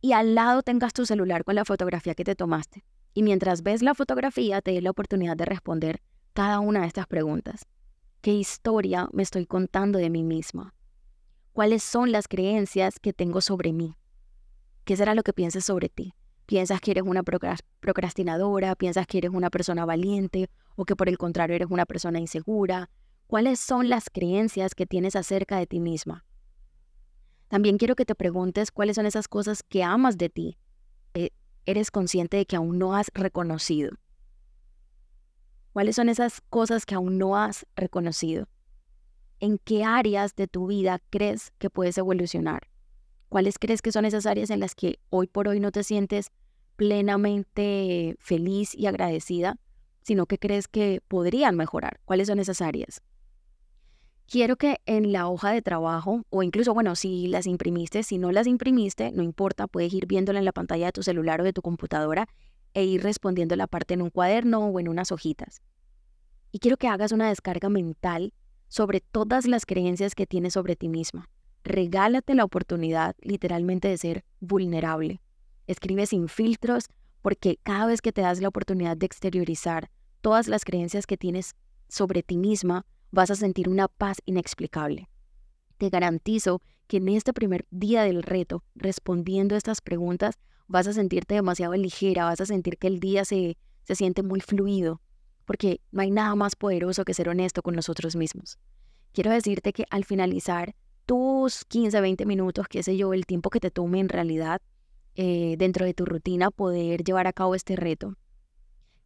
y 0.00 0.12
al 0.12 0.34
lado 0.34 0.62
tengas 0.62 0.94
tu 0.94 1.04
celular 1.04 1.44
con 1.44 1.56
la 1.56 1.66
fotografía 1.66 2.14
que 2.14 2.24
te 2.24 2.34
tomaste. 2.34 2.86
Y 3.12 3.22
mientras 3.22 3.62
ves 3.62 3.82
la 3.82 3.94
fotografía, 3.94 4.62
te 4.62 4.72
des 4.72 4.82
la 4.82 4.92
oportunidad 4.92 5.36
de 5.36 5.44
responder 5.44 6.00
cada 6.32 6.60
una 6.60 6.80
de 6.80 6.86
estas 6.86 7.06
preguntas. 7.06 7.66
¿Qué 8.22 8.32
historia 8.32 9.10
me 9.12 9.24
estoy 9.24 9.44
contando 9.44 9.98
de 9.98 10.08
mí 10.08 10.22
misma? 10.22 10.72
¿Cuáles 11.52 11.82
son 11.82 12.12
las 12.12 12.28
creencias 12.28 12.98
que 12.98 13.12
tengo 13.12 13.42
sobre 13.42 13.74
mí? 13.74 13.94
¿Qué 14.86 14.96
será 14.96 15.14
lo 15.14 15.22
que 15.22 15.34
pienses 15.34 15.66
sobre 15.66 15.90
ti? 15.90 16.14
¿Piensas 16.46 16.80
que 16.80 16.92
eres 16.92 17.04
una 17.04 17.22
procrastinadora? 17.22 18.74
¿Piensas 18.76 19.06
que 19.06 19.18
eres 19.18 19.32
una 19.32 19.50
persona 19.50 19.84
valiente? 19.84 20.48
¿O 20.76 20.84
que 20.84 20.96
por 20.96 21.08
el 21.08 21.18
contrario 21.18 21.56
eres 21.56 21.68
una 21.70 21.86
persona 21.86 22.20
insegura? 22.20 22.88
¿Cuáles 23.26 23.58
son 23.58 23.88
las 23.88 24.08
creencias 24.10 24.74
que 24.74 24.86
tienes 24.86 25.16
acerca 25.16 25.58
de 25.58 25.66
ti 25.66 25.80
misma? 25.80 26.24
También 27.48 27.78
quiero 27.78 27.96
que 27.96 28.04
te 28.04 28.14
preguntes 28.14 28.70
cuáles 28.70 28.96
son 28.96 29.06
esas 29.06 29.26
cosas 29.28 29.62
que 29.62 29.82
amas 29.82 30.16
de 30.18 30.28
ti, 30.28 30.58
eres 31.64 31.90
consciente 31.90 32.36
de 32.36 32.46
que 32.46 32.54
aún 32.54 32.78
no 32.78 32.94
has 32.94 33.10
reconocido. 33.12 33.96
¿Cuáles 35.72 35.96
son 35.96 36.08
esas 36.08 36.40
cosas 36.48 36.86
que 36.86 36.94
aún 36.94 37.18
no 37.18 37.36
has 37.36 37.66
reconocido? 37.74 38.48
¿En 39.40 39.58
qué 39.58 39.84
áreas 39.84 40.36
de 40.36 40.46
tu 40.46 40.68
vida 40.68 41.00
crees 41.10 41.52
que 41.58 41.68
puedes 41.68 41.98
evolucionar? 41.98 42.68
¿Cuáles 43.28 43.58
crees 43.58 43.82
que 43.82 43.92
son 43.92 44.04
esas 44.04 44.26
áreas 44.26 44.50
en 44.50 44.60
las 44.60 44.74
que 44.74 44.98
hoy 45.10 45.26
por 45.26 45.48
hoy 45.48 45.60
no 45.60 45.72
te 45.72 45.82
sientes 45.82 46.30
plenamente 46.76 48.16
feliz 48.18 48.74
y 48.74 48.86
agradecida, 48.86 49.58
sino 50.02 50.26
que 50.26 50.38
crees 50.38 50.68
que 50.68 51.00
podrían 51.08 51.56
mejorar? 51.56 52.00
¿Cuáles 52.04 52.28
son 52.28 52.38
esas 52.38 52.60
áreas? 52.60 53.02
quiero 54.26 54.56
que 54.56 54.80
en 54.86 55.12
la 55.12 55.28
hoja 55.28 55.52
de 55.52 55.62
trabajo, 55.62 56.24
o 56.30 56.42
incluso, 56.42 56.74
bueno, 56.74 56.94
si 56.96 57.26
las 57.28 57.46
imprimiste, 57.46 58.02
si 58.02 58.18
no 58.18 58.32
las 58.32 58.46
imprimiste, 58.46 59.12
no 59.12 59.22
importa, 59.22 59.66
puedes 59.66 59.92
ir 59.92 60.06
viéndola 60.06 60.38
en 60.38 60.44
la 60.44 60.52
pantalla 60.52 60.86
de 60.86 60.92
tu 60.92 61.02
celular 61.02 61.40
o 61.40 61.44
de 61.44 61.52
tu 61.52 61.62
computadora 61.62 62.28
e 62.74 62.84
ir 62.84 63.02
respondiendo 63.02 63.56
la 63.56 63.66
parte 63.66 63.94
en 63.94 64.02
un 64.02 64.10
cuaderno 64.10 64.66
o 64.66 64.80
en 64.80 64.88
unas 64.88 65.12
hojitas. 65.12 65.62
Y 66.52 66.58
quiero 66.58 66.76
que 66.76 66.88
hagas 66.88 67.12
una 67.12 67.28
descarga 67.28 67.68
mental 67.68 68.32
sobre 68.68 69.00
todas 69.00 69.46
las 69.46 69.64
creencias 69.64 70.14
que 70.14 70.26
tienes 70.26 70.54
sobre 70.54 70.76
ti 70.76 70.88
misma. 70.88 71.28
Regálate 71.66 72.36
la 72.36 72.44
oportunidad 72.44 73.16
literalmente 73.22 73.88
de 73.88 73.98
ser 73.98 74.24
vulnerable. 74.38 75.20
Escribe 75.66 76.06
sin 76.06 76.28
filtros 76.28 76.86
porque 77.22 77.58
cada 77.64 77.86
vez 77.86 78.00
que 78.00 78.12
te 78.12 78.20
das 78.20 78.40
la 78.40 78.46
oportunidad 78.46 78.96
de 78.96 79.06
exteriorizar 79.06 79.90
todas 80.20 80.46
las 80.46 80.64
creencias 80.64 81.08
que 81.08 81.16
tienes 81.16 81.56
sobre 81.88 82.22
ti 82.22 82.36
misma, 82.36 82.86
vas 83.10 83.32
a 83.32 83.34
sentir 83.34 83.68
una 83.68 83.88
paz 83.88 84.18
inexplicable. 84.26 85.08
Te 85.76 85.90
garantizo 85.90 86.62
que 86.86 86.98
en 86.98 87.08
este 87.08 87.32
primer 87.32 87.66
día 87.72 88.04
del 88.04 88.22
reto, 88.22 88.62
respondiendo 88.76 89.56
a 89.56 89.58
estas 89.58 89.80
preguntas, 89.80 90.38
vas 90.68 90.86
a 90.86 90.92
sentirte 90.92 91.34
demasiado 91.34 91.74
ligera, 91.74 92.26
vas 92.26 92.40
a 92.40 92.46
sentir 92.46 92.78
que 92.78 92.86
el 92.86 93.00
día 93.00 93.24
se, 93.24 93.58
se 93.82 93.96
siente 93.96 94.22
muy 94.22 94.38
fluido, 94.38 95.00
porque 95.46 95.80
no 95.90 96.02
hay 96.02 96.12
nada 96.12 96.36
más 96.36 96.54
poderoso 96.54 97.04
que 97.04 97.12
ser 97.12 97.28
honesto 97.28 97.60
con 97.62 97.74
nosotros 97.74 98.14
mismos. 98.14 98.56
Quiero 99.12 99.32
decirte 99.32 99.72
que 99.72 99.84
al 99.90 100.04
finalizar 100.04 100.76
tus 101.06 101.64
15, 101.64 102.00
20 102.00 102.26
minutos, 102.26 102.66
qué 102.68 102.82
sé 102.82 102.96
yo, 102.96 103.14
el 103.14 103.26
tiempo 103.26 103.50
que 103.50 103.60
te 103.60 103.70
tome 103.70 104.00
en 104.00 104.08
realidad 104.08 104.60
eh, 105.14 105.54
dentro 105.58 105.86
de 105.86 105.94
tu 105.94 106.04
rutina 106.04 106.50
poder 106.50 107.02
llevar 107.02 107.26
a 107.26 107.32
cabo 107.32 107.54
este 107.54 107.76
reto, 107.76 108.14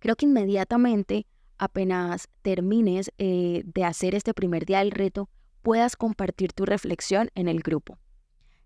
creo 0.00 0.16
que 0.16 0.26
inmediatamente 0.26 1.26
apenas 1.58 2.28
termines 2.42 3.12
eh, 3.18 3.62
de 3.64 3.84
hacer 3.84 4.14
este 4.14 4.34
primer 4.34 4.64
día 4.64 4.78
del 4.78 4.90
reto, 4.90 5.28
puedas 5.62 5.94
compartir 5.94 6.52
tu 6.52 6.64
reflexión 6.64 7.30
en 7.34 7.48
el 7.48 7.60
grupo. 7.60 7.98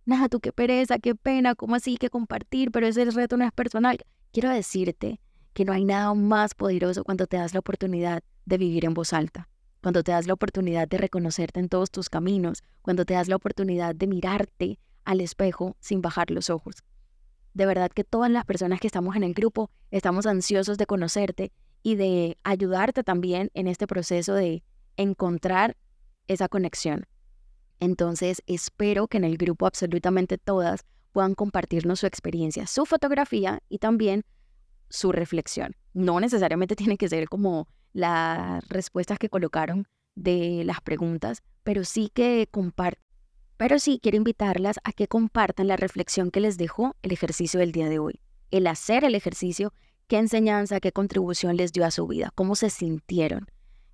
Nada, 0.07 0.29
tú 0.29 0.39
qué 0.39 0.53
pereza, 0.53 0.99
qué 0.99 1.15
pena, 1.15 1.55
¿cómo 1.55 1.75
así 1.75 1.97
que 1.97 2.09
compartir? 2.09 2.71
Pero 2.71 2.87
ese 2.87 3.05
reto 3.07 3.37
no 3.37 3.45
es 3.45 3.53
personal. 3.53 3.99
Quiero 4.33 4.51
decirte 4.51 5.21
que 5.55 5.65
no 5.65 5.73
hay 5.73 5.85
nada 5.85 6.15
más 6.15 6.55
poderoso 6.55 7.05
cuando 7.05 7.27
te 7.27 7.37
das 7.37 7.53
la 7.53 7.61
oportunidad 7.61 8.23
de 8.45 8.59
vivir 8.59 8.85
en 8.85 8.95
voz 8.95 9.13
alta, 9.13 9.49
cuando 9.85 10.03
te 10.03 10.13
das 10.13 10.27
la 10.27 10.33
oportunidad 10.33 10.89
de 10.89 10.97
reconocerte 10.97 11.61
en 11.61 11.69
todos 11.69 11.91
tus 11.91 12.09
caminos, 12.09 12.63
cuando 12.81 13.05
te 13.05 13.13
das 13.13 13.29
la 13.29 13.37
oportunidad 13.37 13.95
de 13.95 14.07
mirarte 14.07 14.79
al 15.05 15.21
espejo 15.21 15.77
sin 15.79 16.01
bajar 16.01 16.31
los 16.31 16.49
ojos. 16.49 16.77
De 17.53 17.67
verdad 17.67 17.91
que 17.91 18.03
todas 18.03 18.31
las 18.31 18.47
personas 18.47 18.81
que 18.81 18.87
estamos 18.87 19.15
en 19.15 19.25
el 19.25 19.35
grupo 19.35 19.71
estamos 19.91 20.25
ansiosos 20.25 20.79
de 20.79 20.87
conocerte 20.87 21.53
y 21.83 21.97
de 21.97 22.39
ayudarte 22.45 23.05
también 23.05 23.51
en 23.53 23.69
este 23.69 23.87
proceso 23.87 24.33
de 24.33 24.65
encontrar 24.97 25.77
esa 26.29 26.49
conexión. 26.49 27.07
Entonces, 27.79 28.43
espero 28.47 29.07
que 29.07 29.19
en 29.19 29.25
el 29.25 29.37
grupo 29.37 29.67
absolutamente 29.67 30.39
todas 30.39 30.87
puedan 31.13 31.35
compartirnos 31.35 32.01
su 32.01 32.07
experiencia, 32.07 32.67
su 32.67 32.87
fotografía 32.87 33.61
y 33.69 33.81
también 33.81 34.25
su 34.89 35.13
reflexión. 35.13 35.77
No 35.93 36.21
necesariamente 36.21 36.75
tiene 36.75 36.97
que 36.97 37.11
ser 37.11 37.29
como 37.29 37.69
las 37.95 38.69
respuestas 38.69 39.19
que 39.19 39.31
colocaron 39.31 39.87
de 40.15 40.63
las 40.65 40.83
preguntas, 40.83 41.43
pero 41.63 41.85
sí 41.85 42.11
que 42.13 42.47
compartan. 42.51 43.03
Pero 43.57 43.79
sí 43.79 44.01
quiero 44.03 44.19
invitarlas 44.19 44.79
a 44.85 44.93
que 44.93 45.09
compartan 45.09 45.69
la 45.69 45.77
reflexión 45.77 46.31
que 46.31 46.41
les 46.41 46.59
dejó 46.59 46.97
el 47.03 47.13
ejercicio 47.13 47.61
del 47.61 47.73
día 47.73 47.89
de 47.89 48.01
hoy. 48.01 48.21
El 48.51 48.67
hacer 48.67 49.05
el 49.05 49.15
ejercicio 49.15 49.73
qué 50.09 50.19
enseñanza, 50.19 50.81
qué 50.81 50.93
contribución 50.93 51.57
les 51.57 51.73
dio 51.73 51.85
a 51.85 51.91
su 51.91 52.07
vida, 52.07 52.31
cómo 52.35 52.57
se 52.57 52.69
sintieron. 52.69 53.47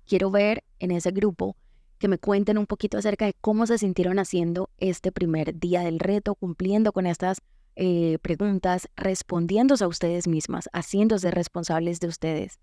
Quiero 0.05 0.31
ver 0.31 0.63
en 0.79 0.91
ese 0.91 1.11
grupo 1.11 1.55
que 1.99 2.07
me 2.07 2.17
cuenten 2.17 2.57
un 2.57 2.65
poquito 2.65 2.97
acerca 2.97 3.25
de 3.25 3.35
cómo 3.39 3.67
se 3.67 3.77
sintieron 3.77 4.17
haciendo 4.17 4.69
este 4.77 5.11
primer 5.11 5.57
día 5.59 5.81
del 5.81 5.99
reto, 5.99 6.35
cumpliendo 6.35 6.91
con 6.91 7.05
estas 7.05 7.41
eh, 7.75 8.17
preguntas, 8.21 8.89
respondiéndose 8.95 9.83
a 9.83 9.87
ustedes 9.87 10.27
mismas, 10.27 10.67
haciéndose 10.73 11.29
responsables 11.29 11.99
de 11.99 12.07
ustedes. 12.07 12.59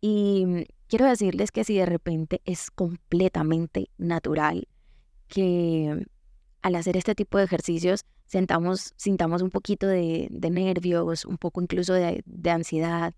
Y 0.00 0.46
mm, 0.46 0.62
quiero 0.88 1.06
decirles 1.06 1.50
que 1.52 1.64
si 1.64 1.76
de 1.76 1.86
repente 1.86 2.40
es 2.44 2.70
completamente 2.70 3.90
natural 3.98 4.68
que 5.28 6.06
al 6.62 6.74
hacer 6.74 6.96
este 6.96 7.14
tipo 7.14 7.38
de 7.38 7.44
ejercicios 7.44 8.04
sentamos, 8.26 8.92
sintamos 8.96 9.42
un 9.42 9.50
poquito 9.50 9.86
de, 9.86 10.28
nervios, 10.30 11.24
un 11.24 11.38
poco 11.38 11.60
incluso 11.60 11.94
de, 11.94 12.22
ansiedad, 12.50 13.14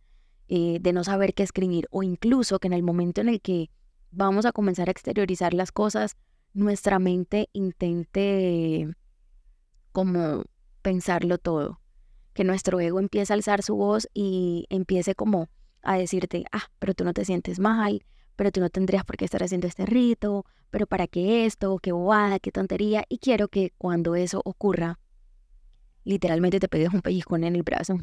eh, 0.49 0.79
de 0.81 0.93
no 0.93 1.05
saber 1.05 1.35
qué 1.35 1.43
escribir, 1.43 1.87
o 1.91 2.03
incluso 2.03 2.59
que 2.59 2.69
en 2.69 2.75
el 2.75 2.83
momento 2.83 3.21
en 3.21 3.29
el 3.29 3.41
que 3.41 3.71
vamos 4.11 4.45
a 4.47 4.53
comenzar 4.53 4.89
a 4.89 4.93
exteriorizar 4.93 5.55
las 5.55 5.73
cosas, 5.73 6.17
nuestra 6.53 6.99
mente 6.99 7.49
intente 7.53 8.89
como 9.93 10.45
pensarlo 10.83 11.39
todo, 11.39 11.81
que 12.35 12.45
nuestro 12.45 12.81
ego 12.81 13.01
empiece 13.01 13.33
a 13.33 13.37
alzar 13.37 13.63
su 13.63 13.77
voz 13.77 14.09
y 14.15 14.67
empiece 14.71 15.15
como 15.15 15.49
a 15.83 15.97
decirte, 15.97 16.45
ah, 16.53 16.71
pero 16.79 16.95
tú 16.95 17.05
no 17.05 17.13
te 17.13 17.25
sientes 17.25 17.59
mal, 17.59 18.05
pero 18.37 18.53
tú 18.53 18.61
no 18.61 18.71
tendrías 18.71 19.05
por 19.05 19.17
qué 19.17 19.25
estar 19.25 19.43
haciendo 19.43 19.67
este 19.67 19.87
rito, 19.87 20.45
pero 20.71 20.87
para 20.87 21.07
qué 21.07 21.47
esto, 21.47 21.79
qué 21.79 21.93
bobada, 21.93 22.39
qué 22.39 22.53
tontería, 22.53 23.05
y 23.09 23.19
quiero 23.19 23.49
que 23.49 23.73
cuando 23.77 24.15
eso 24.15 24.41
ocurra, 24.45 24.99
literalmente 26.05 26.61
te 26.61 26.69
pegues 26.69 26.93
un 26.93 27.03
pellizcón 27.03 27.45
en 27.45 27.57
el 27.57 27.63
brazo. 27.63 27.99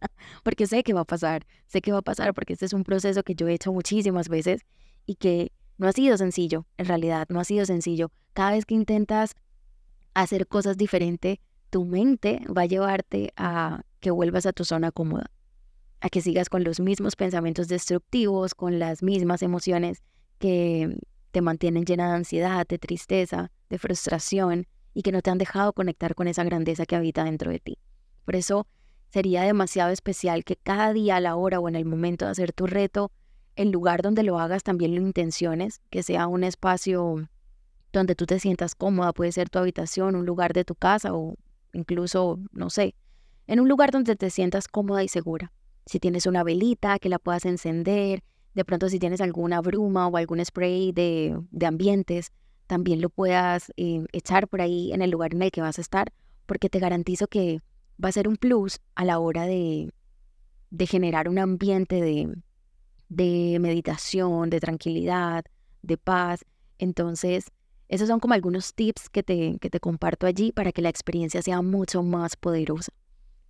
porque 0.44 0.66
sé 0.66 0.82
que 0.82 0.92
va 0.92 1.00
a 1.00 1.04
pasar, 1.04 1.46
sé 1.66 1.80
que 1.80 1.92
va 1.92 1.98
a 1.98 2.02
pasar 2.02 2.34
porque 2.34 2.52
este 2.52 2.66
es 2.66 2.72
un 2.72 2.84
proceso 2.84 3.22
que 3.22 3.34
yo 3.34 3.48
he 3.48 3.54
hecho 3.54 3.72
muchísimas 3.72 4.28
veces 4.28 4.62
y 5.06 5.16
que 5.16 5.52
no 5.78 5.88
ha 5.88 5.92
sido 5.92 6.16
sencillo, 6.16 6.66
en 6.78 6.86
realidad 6.86 7.26
no 7.28 7.40
ha 7.40 7.44
sido 7.44 7.66
sencillo. 7.66 8.10
Cada 8.32 8.52
vez 8.52 8.64
que 8.64 8.74
intentas 8.74 9.34
hacer 10.14 10.46
cosas 10.46 10.76
diferentes, 10.76 11.38
tu 11.70 11.84
mente 11.84 12.40
va 12.46 12.62
a 12.62 12.66
llevarte 12.66 13.32
a 13.36 13.82
que 14.00 14.10
vuelvas 14.10 14.46
a 14.46 14.52
tu 14.52 14.64
zona 14.64 14.92
cómoda, 14.92 15.30
a 16.00 16.08
que 16.08 16.20
sigas 16.20 16.48
con 16.48 16.64
los 16.64 16.80
mismos 16.80 17.16
pensamientos 17.16 17.68
destructivos, 17.68 18.54
con 18.54 18.78
las 18.78 19.02
mismas 19.02 19.42
emociones 19.42 20.02
que 20.38 20.98
te 21.30 21.40
mantienen 21.40 21.84
llena 21.84 22.08
de 22.08 22.16
ansiedad, 22.16 22.66
de 22.66 22.78
tristeza, 22.78 23.50
de 23.68 23.78
frustración 23.78 24.66
y 24.94 25.02
que 25.02 25.12
no 25.12 25.22
te 25.22 25.30
han 25.30 25.38
dejado 25.38 25.72
conectar 25.72 26.14
con 26.14 26.28
esa 26.28 26.44
grandeza 26.44 26.86
que 26.86 26.96
habita 26.96 27.24
dentro 27.24 27.50
de 27.50 27.58
ti. 27.58 27.78
Por 28.24 28.36
eso 28.36 28.66
sería 29.08 29.42
demasiado 29.42 29.90
especial 29.90 30.44
que 30.44 30.56
cada 30.56 30.92
día 30.92 31.16
a 31.16 31.20
la 31.20 31.36
hora 31.36 31.60
o 31.60 31.68
en 31.68 31.76
el 31.76 31.84
momento 31.84 32.24
de 32.24 32.30
hacer 32.32 32.52
tu 32.52 32.66
reto, 32.66 33.10
el 33.54 33.70
lugar 33.70 34.02
donde 34.02 34.22
lo 34.22 34.38
hagas 34.38 34.62
también 34.62 34.94
lo 34.94 35.00
intenciones, 35.00 35.80
que 35.90 36.02
sea 36.02 36.26
un 36.26 36.44
espacio 36.44 37.28
donde 37.92 38.14
tú 38.14 38.26
te 38.26 38.38
sientas 38.38 38.74
cómoda, 38.74 39.12
puede 39.12 39.32
ser 39.32 39.48
tu 39.48 39.58
habitación, 39.58 40.16
un 40.16 40.26
lugar 40.26 40.52
de 40.52 40.64
tu 40.64 40.74
casa 40.74 41.14
o 41.14 41.36
incluso, 41.72 42.38
no 42.52 42.68
sé, 42.70 42.94
en 43.46 43.60
un 43.60 43.68
lugar 43.68 43.90
donde 43.90 44.16
te 44.16 44.30
sientas 44.30 44.68
cómoda 44.68 45.02
y 45.04 45.08
segura. 45.08 45.52
Si 45.86 46.00
tienes 46.00 46.26
una 46.26 46.42
velita 46.42 46.98
que 46.98 47.08
la 47.08 47.20
puedas 47.20 47.44
encender, 47.44 48.24
de 48.54 48.64
pronto 48.64 48.88
si 48.88 48.98
tienes 48.98 49.20
alguna 49.20 49.60
bruma 49.60 50.08
o 50.08 50.16
algún 50.16 50.44
spray 50.44 50.90
de, 50.90 51.38
ambientes, 51.64 52.32
también 52.66 53.00
lo 53.00 53.08
puedas 53.08 53.72
eh, 53.76 54.04
echar 54.12 54.48
por 54.48 54.60
ahí 54.60 54.92
en 54.92 55.00
el 55.00 55.10
lugar 55.10 55.34
en 55.34 55.42
el 55.42 55.52
que 55.52 55.60
vas 55.60 55.78
a 55.78 55.82
estar, 55.82 56.12
porque 56.46 56.68
te 56.68 56.80
garantizo 56.80 57.28
que 57.28 57.60
va 58.02 58.08
a 58.08 58.12
ser 58.12 58.26
un 58.26 58.36
plus 58.36 58.80
a 58.96 59.04
la 59.04 59.20
hora 59.20 59.46
de, 59.46 59.92
de 60.70 60.86
generar 60.86 61.28
un 61.28 61.38
ambiente 61.38 62.00
de, 62.00 62.34
de 63.08 63.58
meditación, 63.60 64.50
de 64.50 64.58
tranquilidad, 64.58 65.44
de 65.82 65.96
paz. 65.96 66.44
Entonces, 66.78 67.52
esos 67.88 68.08
son 68.08 68.18
como 68.18 68.34
algunos 68.34 68.74
tips 68.74 69.08
que 69.08 69.22
te, 69.22 69.58
que 69.60 69.70
te 69.70 69.78
comparto 69.78 70.26
allí 70.26 70.50
para 70.50 70.72
que 70.72 70.82
la 70.82 70.88
experiencia 70.88 71.42
sea 71.42 71.62
mucho 71.62 72.02
más 72.02 72.36
poderosa. 72.36 72.92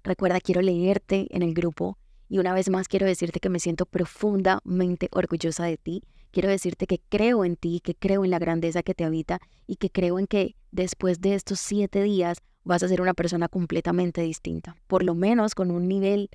Recuerda, 0.05 0.41
quiero 0.41 0.61
leerte 0.61 1.27
en 1.31 1.43
el 1.43 1.55
grupo 1.55 1.97
y 2.29 2.39
una 2.39 2.53
vez 2.53 2.69
más 2.71 2.89
quiero 2.89 3.07
decirte 3.07 3.41
que 3.41 3.49
me 3.49 3.61
siento 3.61 3.87
profundamente 3.87 5.09
orgullosa 5.13 5.65
de 5.65 5.77
ti. 5.77 6.03
Quiero 6.31 6.49
decirte 6.49 6.87
que 6.87 7.01
creo 7.09 7.45
en 7.45 7.57
ti, 7.57 7.81
que 7.83 7.95
creo 7.95 8.25
en 8.25 8.31
la 8.31 8.39
grandeza 8.39 8.83
que 8.83 8.95
te 8.95 9.05
habita 9.05 9.41
y 9.67 9.77
que 9.77 9.91
creo 9.91 10.19
en 10.19 10.27
que 10.27 10.57
después 10.71 11.21
de 11.21 11.35
estos 11.35 11.61
siete 11.61 12.03
días 12.03 12.39
vas 12.65 12.83
a 12.83 12.89
ser 12.89 13.01
una 13.01 13.15
persona 13.15 13.49
completamente 13.49 14.23
distinta, 14.23 14.77
por 14.87 15.03
lo 15.03 15.15
menos 15.15 15.55
con 15.55 15.71
un 15.71 15.87
nivel 15.89 16.29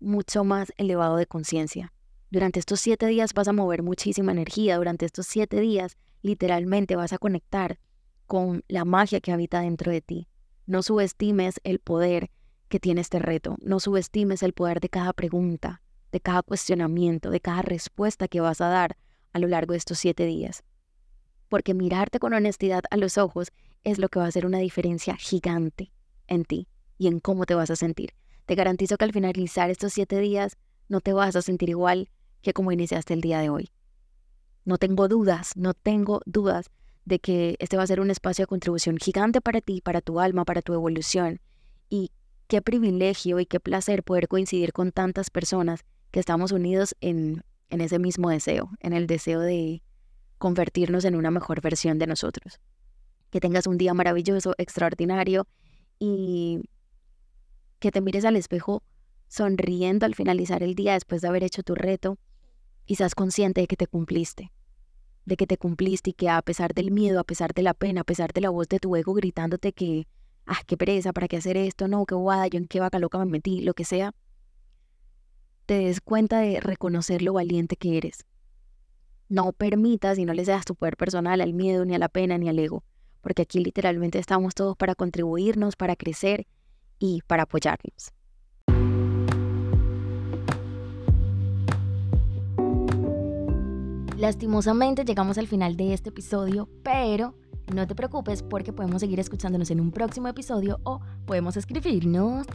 mucho 0.00 0.42
más 0.42 0.72
elevado 0.78 1.16
de 1.16 1.26
conciencia. 1.26 1.92
Durante 2.30 2.58
estos 2.58 2.80
siete 2.80 3.06
días 3.06 3.34
vas 3.34 3.46
a 3.46 3.52
mover 3.52 3.82
muchísima 3.82 4.32
energía, 4.32 4.78
durante 4.78 5.06
estos 5.06 5.26
siete 5.26 5.60
días 5.60 5.96
literalmente 6.22 6.96
vas 6.96 7.12
a 7.12 7.18
conectar 7.18 7.78
con 8.26 8.64
la 8.68 8.84
magia 8.84 9.20
que 9.20 9.32
habita 9.32 9.60
dentro 9.60 9.92
de 9.92 10.00
ti. 10.00 10.28
No 10.66 10.82
subestimes 10.82 11.60
el 11.62 11.78
poder 11.78 12.30
que 12.68 12.80
tiene 12.80 13.00
este 13.00 13.18
reto, 13.18 13.56
no 13.60 13.80
subestimes 13.80 14.42
el 14.42 14.52
poder 14.52 14.80
de 14.80 14.88
cada 14.88 15.12
pregunta, 15.12 15.82
de 16.12 16.20
cada 16.20 16.42
cuestionamiento, 16.42 17.30
de 17.30 17.40
cada 17.40 17.62
respuesta 17.62 18.28
que 18.28 18.40
vas 18.40 18.60
a 18.60 18.68
dar 18.68 18.96
a 19.32 19.38
lo 19.38 19.48
largo 19.48 19.72
de 19.72 19.78
estos 19.78 19.98
siete 19.98 20.24
días. 20.26 20.64
Porque 21.48 21.74
mirarte 21.74 22.18
con 22.18 22.32
honestidad 22.32 22.84
a 22.90 22.96
los 22.96 23.18
ojos 23.18 23.52
es 23.84 23.98
lo 23.98 24.08
que 24.08 24.18
va 24.18 24.24
a 24.24 24.28
hacer 24.28 24.46
una 24.46 24.58
diferencia 24.58 25.16
gigante 25.16 25.92
en 26.26 26.44
ti 26.44 26.68
y 26.98 27.06
en 27.06 27.20
cómo 27.20 27.46
te 27.46 27.54
vas 27.54 27.70
a 27.70 27.76
sentir. 27.76 28.14
Te 28.46 28.54
garantizo 28.54 28.96
que 28.96 29.04
al 29.04 29.12
finalizar 29.12 29.70
estos 29.70 29.92
siete 29.92 30.18
días 30.18 30.56
no 30.88 31.00
te 31.00 31.12
vas 31.12 31.36
a 31.36 31.42
sentir 31.42 31.68
igual 31.68 32.08
que 32.42 32.52
como 32.52 32.72
iniciaste 32.72 33.14
el 33.14 33.20
día 33.20 33.38
de 33.40 33.50
hoy. 33.50 33.70
No 34.64 34.78
tengo 34.78 35.08
dudas, 35.08 35.52
no 35.56 35.74
tengo 35.74 36.20
dudas 36.26 36.70
de 37.04 37.20
que 37.20 37.56
este 37.60 37.76
va 37.76 37.84
a 37.84 37.86
ser 37.86 38.00
un 38.00 38.10
espacio 38.10 38.42
de 38.42 38.48
contribución 38.48 38.96
gigante 38.98 39.40
para 39.40 39.60
ti, 39.60 39.80
para 39.80 40.00
tu 40.00 40.18
alma, 40.18 40.44
para 40.44 40.62
tu 40.62 40.74
evolución. 40.74 41.40
Y 41.88 42.10
qué 42.46 42.62
privilegio 42.62 43.40
y 43.40 43.46
qué 43.46 43.60
placer 43.60 44.02
poder 44.02 44.28
coincidir 44.28 44.72
con 44.72 44.92
tantas 44.92 45.30
personas 45.30 45.84
que 46.10 46.20
estamos 46.20 46.52
unidos 46.52 46.94
en, 47.00 47.42
en 47.68 47.80
ese 47.80 47.98
mismo 47.98 48.30
deseo, 48.30 48.70
en 48.80 48.92
el 48.92 49.06
deseo 49.06 49.40
de 49.40 49.82
convertirnos 50.38 51.04
en 51.04 51.16
una 51.16 51.30
mejor 51.30 51.60
versión 51.60 51.98
de 51.98 52.06
nosotros. 52.06 52.60
Que 53.30 53.40
tengas 53.40 53.66
un 53.66 53.78
día 53.78 53.94
maravilloso, 53.94 54.54
extraordinario 54.58 55.46
y 55.98 56.62
que 57.78 57.90
te 57.90 58.00
mires 58.00 58.24
al 58.24 58.36
espejo 58.36 58.82
sonriendo 59.28 60.06
al 60.06 60.14
finalizar 60.14 60.62
el 60.62 60.74
día 60.74 60.94
después 60.94 61.20
de 61.20 61.28
haber 61.28 61.42
hecho 61.42 61.62
tu 61.62 61.74
reto 61.74 62.18
y 62.86 62.94
seas 62.94 63.14
consciente 63.14 63.60
de 63.60 63.66
que 63.66 63.76
te 63.76 63.88
cumpliste, 63.88 64.52
de 65.24 65.36
que 65.36 65.46
te 65.46 65.58
cumpliste 65.58 66.10
y 66.10 66.12
que 66.12 66.28
a 66.28 66.40
pesar 66.42 66.74
del 66.74 66.92
miedo, 66.92 67.18
a 67.18 67.24
pesar 67.24 67.52
de 67.52 67.62
la 67.62 67.74
pena, 67.74 68.02
a 68.02 68.04
pesar 68.04 68.32
de 68.32 68.40
la 68.40 68.50
voz 68.50 68.68
de 68.68 68.78
tu 68.78 68.94
ego 68.94 69.14
gritándote 69.14 69.72
que, 69.72 70.06
ah, 70.46 70.60
qué 70.66 70.76
pereza, 70.76 71.12
¿para 71.12 71.28
qué 71.28 71.36
hacer 71.36 71.56
esto? 71.56 71.88
No, 71.88 72.06
qué 72.06 72.14
bobada, 72.14 72.46
yo 72.46 72.58
en 72.58 72.66
qué 72.66 72.80
vaca 72.80 72.98
loca 72.98 73.18
me 73.18 73.26
metí, 73.26 73.60
lo 73.60 73.74
que 73.74 73.84
sea, 73.84 74.14
te 75.66 75.74
des 75.74 76.00
cuenta 76.00 76.40
de 76.40 76.60
reconocer 76.60 77.22
lo 77.22 77.32
valiente 77.34 77.76
que 77.76 77.96
eres. 77.98 78.24
No 79.28 79.52
permitas 79.52 80.18
y 80.18 80.24
no 80.24 80.32
le 80.32 80.44
seas 80.44 80.64
tu 80.64 80.76
poder 80.76 80.96
personal 80.96 81.40
al 81.40 81.52
miedo, 81.52 81.84
ni 81.84 81.94
a 81.94 81.98
la 81.98 82.08
pena, 82.08 82.38
ni 82.38 82.48
al 82.48 82.58
ego, 82.58 82.84
porque 83.20 83.42
aquí 83.42 83.58
literalmente 83.58 84.18
estamos 84.18 84.54
todos 84.54 84.76
para 84.76 84.94
contribuirnos, 84.94 85.74
para 85.74 85.96
crecer 85.96 86.46
y 86.98 87.22
para 87.26 87.42
apoyarnos. 87.42 88.12
Lastimosamente 94.16 95.04
llegamos 95.04 95.36
al 95.36 95.46
final 95.46 95.76
de 95.76 95.92
este 95.92 96.08
episodio, 96.08 96.70
pero 96.82 97.34
no 97.74 97.86
te 97.86 97.94
preocupes 97.94 98.42
porque 98.42 98.72
podemos 98.72 99.00
seguir 99.00 99.18
escuchándonos 99.20 99.70
en 99.70 99.80
un 99.80 99.90
próximo 99.90 100.28
episodio 100.28 100.78
o 100.84 101.00
podemos 101.24 101.56
escribirnos 101.56 102.46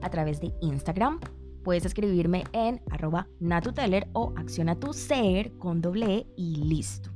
a 0.00 0.10
través 0.10 0.40
de 0.40 0.52
Instagram. 0.60 1.20
Puedes 1.62 1.84
escribirme 1.84 2.44
en 2.52 2.80
arroba 2.90 3.28
natuteller 3.38 4.08
o 4.14 4.32
acciona 4.36 4.74
tu 4.74 4.92
ser 4.94 5.52
con 5.58 5.82
doble 5.82 6.14
e 6.14 6.26
y 6.36 6.56
listo. 6.56 7.10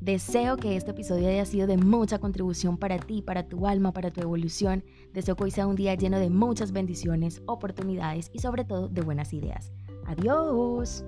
Deseo 0.00 0.56
que 0.56 0.76
este 0.76 0.92
episodio 0.92 1.28
haya 1.28 1.44
sido 1.44 1.66
de 1.66 1.76
mucha 1.76 2.18
contribución 2.18 2.78
para 2.78 2.98
ti, 2.98 3.22
para 3.22 3.48
tu 3.48 3.66
alma, 3.66 3.92
para 3.92 4.10
tu 4.10 4.20
evolución. 4.20 4.84
Deseo 5.12 5.36
que 5.36 5.44
hoy 5.44 5.50
sea 5.50 5.66
un 5.66 5.74
día 5.74 5.94
lleno 5.94 6.18
de 6.18 6.30
muchas 6.30 6.72
bendiciones, 6.72 7.42
oportunidades 7.46 8.30
y 8.32 8.38
sobre 8.38 8.64
todo 8.64 8.88
de 8.88 9.00
buenas 9.00 9.32
ideas. 9.32 9.72
Adiós. 10.06 11.04